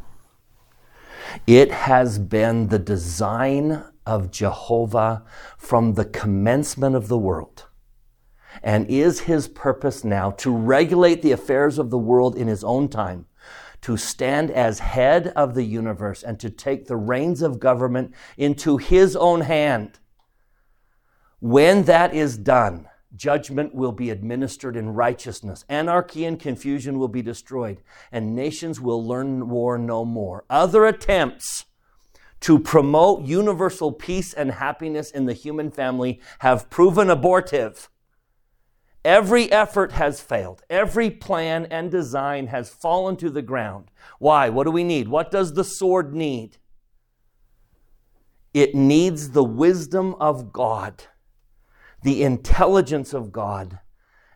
It 1.46 1.70
has 1.70 2.18
been 2.18 2.68
the 2.68 2.78
design 2.78 3.84
of 4.06 4.30
Jehovah 4.30 5.24
from 5.56 5.94
the 5.94 6.04
commencement 6.04 6.96
of 6.96 7.08
the 7.08 7.18
world 7.18 7.66
and 8.62 8.88
is 8.88 9.20
his 9.20 9.46
purpose 9.48 10.02
now 10.02 10.30
to 10.32 10.50
regulate 10.50 11.22
the 11.22 11.32
affairs 11.32 11.78
of 11.78 11.90
the 11.90 11.98
world 11.98 12.36
in 12.36 12.48
his 12.48 12.64
own 12.64 12.88
time, 12.88 13.26
to 13.82 13.96
stand 13.96 14.50
as 14.50 14.78
head 14.80 15.28
of 15.28 15.54
the 15.54 15.64
universe, 15.64 16.22
and 16.22 16.38
to 16.40 16.50
take 16.50 16.86
the 16.86 16.96
reins 16.96 17.42
of 17.42 17.60
government 17.60 18.14
into 18.36 18.76
his 18.76 19.14
own 19.16 19.42
hand. 19.42 19.98
When 21.40 21.84
that 21.84 22.14
is 22.14 22.36
done, 22.36 22.88
judgment 23.14 23.74
will 23.74 23.92
be 23.92 24.10
administered 24.10 24.76
in 24.76 24.90
righteousness, 24.90 25.64
anarchy 25.68 26.24
and 26.24 26.38
confusion 26.38 26.98
will 26.98 27.08
be 27.08 27.22
destroyed, 27.22 27.82
and 28.10 28.34
nations 28.34 28.80
will 28.80 29.04
learn 29.04 29.48
war 29.48 29.78
no 29.78 30.04
more. 30.04 30.44
Other 30.50 30.84
attempts 30.84 31.64
to 32.40 32.58
promote 32.58 33.24
universal 33.24 33.92
peace 33.92 34.32
and 34.32 34.52
happiness 34.52 35.10
in 35.10 35.26
the 35.26 35.32
human 35.32 35.70
family 35.70 36.20
have 36.40 36.70
proven 36.70 37.10
abortive. 37.10 37.88
Every 39.04 39.50
effort 39.52 39.92
has 39.92 40.20
failed. 40.20 40.62
Every 40.68 41.10
plan 41.10 41.66
and 41.66 41.90
design 41.90 42.48
has 42.48 42.68
fallen 42.68 43.16
to 43.16 43.30
the 43.30 43.42
ground. 43.42 43.90
Why? 44.18 44.48
What 44.48 44.64
do 44.64 44.70
we 44.70 44.84
need? 44.84 45.08
What 45.08 45.30
does 45.30 45.54
the 45.54 45.64
sword 45.64 46.14
need? 46.14 46.58
It 48.52 48.74
needs 48.74 49.30
the 49.30 49.44
wisdom 49.44 50.14
of 50.14 50.52
God, 50.52 51.04
the 52.02 52.22
intelligence 52.22 53.14
of 53.14 53.30
God, 53.30 53.78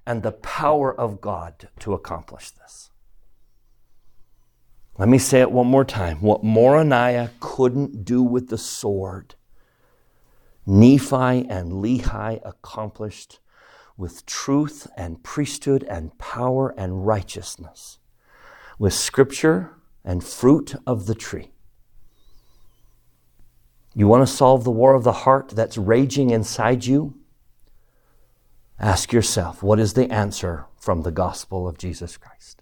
and 0.06 0.22
the 0.22 0.32
power 0.32 0.94
of 0.98 1.20
God 1.20 1.68
to 1.80 1.92
accomplish 1.92 2.50
this. 2.50 2.90
Let 4.98 5.08
me 5.08 5.18
say 5.18 5.40
it 5.40 5.50
one 5.50 5.66
more 5.66 5.84
time. 5.84 6.20
What 6.20 6.44
Moronihah 6.44 7.30
couldn't 7.40 8.04
do 8.04 8.22
with 8.22 8.48
the 8.48 8.58
sword, 8.58 9.34
Nephi 10.66 11.48
and 11.48 11.72
Lehi 11.72 12.40
accomplished 12.44 13.40
with 14.02 14.26
truth 14.26 14.88
and 14.96 15.22
priesthood 15.22 15.84
and 15.84 16.18
power 16.18 16.74
and 16.76 17.06
righteousness, 17.06 18.00
with 18.76 18.92
scripture 18.92 19.70
and 20.04 20.24
fruit 20.24 20.74
of 20.84 21.06
the 21.06 21.14
tree. 21.14 21.52
You 23.94 24.08
want 24.08 24.26
to 24.26 24.34
solve 24.34 24.64
the 24.64 24.72
war 24.72 24.94
of 24.94 25.04
the 25.04 25.12
heart 25.12 25.50
that's 25.50 25.78
raging 25.78 26.30
inside 26.30 26.84
you? 26.84 27.14
Ask 28.80 29.12
yourself, 29.12 29.62
what 29.62 29.78
is 29.78 29.94
the 29.94 30.10
answer 30.12 30.66
from 30.76 31.02
the 31.02 31.12
gospel 31.12 31.68
of 31.68 31.78
Jesus 31.78 32.16
Christ? 32.16 32.60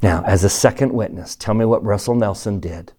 Now, 0.00 0.22
as 0.24 0.44
a 0.44 0.48
second 0.48 0.94
witness, 0.94 1.36
tell 1.36 1.52
me 1.52 1.66
what 1.66 1.84
Russell 1.84 2.14
Nelson 2.14 2.58
did 2.58 2.94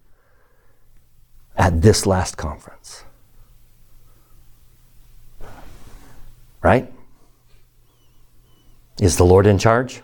at 1.56 1.82
this 1.82 2.06
last 2.06 2.36
conference. 2.36 3.02
Right? 6.62 6.92
Is 9.00 9.16
the 9.16 9.24
Lord 9.24 9.46
in 9.46 9.58
charge? 9.58 10.02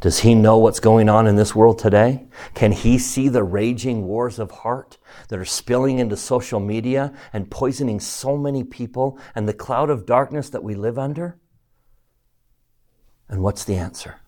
Does 0.00 0.20
he 0.20 0.34
know 0.34 0.58
what's 0.58 0.78
going 0.78 1.08
on 1.08 1.26
in 1.26 1.36
this 1.36 1.54
world 1.54 1.78
today? 1.78 2.26
Can 2.54 2.70
he 2.70 2.98
see 2.98 3.28
the 3.28 3.42
raging 3.42 4.06
wars 4.06 4.38
of 4.38 4.50
heart 4.50 4.98
that 5.28 5.38
are 5.38 5.44
spilling 5.44 5.98
into 5.98 6.16
social 6.16 6.60
media 6.60 7.12
and 7.32 7.50
poisoning 7.50 7.98
so 7.98 8.36
many 8.36 8.62
people 8.62 9.18
and 9.34 9.48
the 9.48 9.54
cloud 9.54 9.90
of 9.90 10.06
darkness 10.06 10.50
that 10.50 10.62
we 10.62 10.74
live 10.74 10.98
under? 10.98 11.38
And 13.28 13.42
what's 13.42 13.64
the 13.64 13.74
answer? 13.74 14.20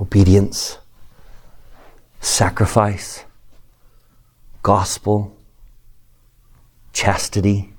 Obedience, 0.00 0.78
sacrifice, 2.20 3.24
gospel, 4.62 5.36
chastity 6.92 7.72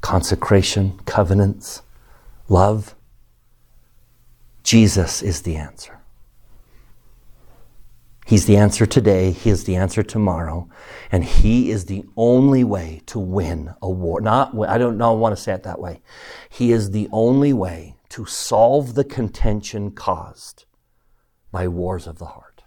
consecration, 0.00 0.98
covenants, 1.04 1.82
love. 2.48 2.94
Jesus 4.62 5.22
is 5.22 5.42
the 5.42 5.56
answer. 5.56 6.00
He's 8.26 8.46
the 8.46 8.56
answer 8.56 8.86
today, 8.86 9.32
He 9.32 9.50
is 9.50 9.64
the 9.64 9.74
answer 9.74 10.04
tomorrow, 10.04 10.68
and 11.10 11.24
He 11.24 11.70
is 11.70 11.86
the 11.86 12.04
only 12.16 12.62
way 12.62 13.02
to 13.06 13.18
win 13.18 13.74
a 13.82 13.90
war. 13.90 14.20
Not, 14.20 14.56
I 14.68 14.78
don't 14.78 14.96
know, 14.96 15.10
I 15.10 15.16
want 15.16 15.36
to 15.36 15.42
say 15.42 15.52
it 15.52 15.64
that 15.64 15.80
way. 15.80 16.00
He 16.48 16.70
is 16.70 16.92
the 16.92 17.08
only 17.10 17.52
way 17.52 17.96
to 18.10 18.26
solve 18.26 18.94
the 18.94 19.02
contention 19.02 19.90
caused 19.90 20.64
by 21.50 21.66
wars 21.66 22.06
of 22.06 22.18
the 22.18 22.26
heart. 22.26 22.62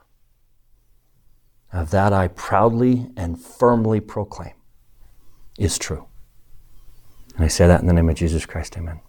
Of 1.72 1.92
that 1.92 2.12
I 2.12 2.28
proudly 2.28 3.10
and 3.16 3.42
firmly 3.42 4.02
proclaim 4.02 4.54
is 5.58 5.78
true. 5.78 6.08
And 7.36 7.46
I 7.46 7.48
say 7.48 7.68
that 7.68 7.82
in 7.82 7.88
the 7.88 7.94
name 7.94 8.10
of 8.10 8.16
Jesus 8.16 8.46
Christ. 8.46 8.78
Amen. 8.78 9.02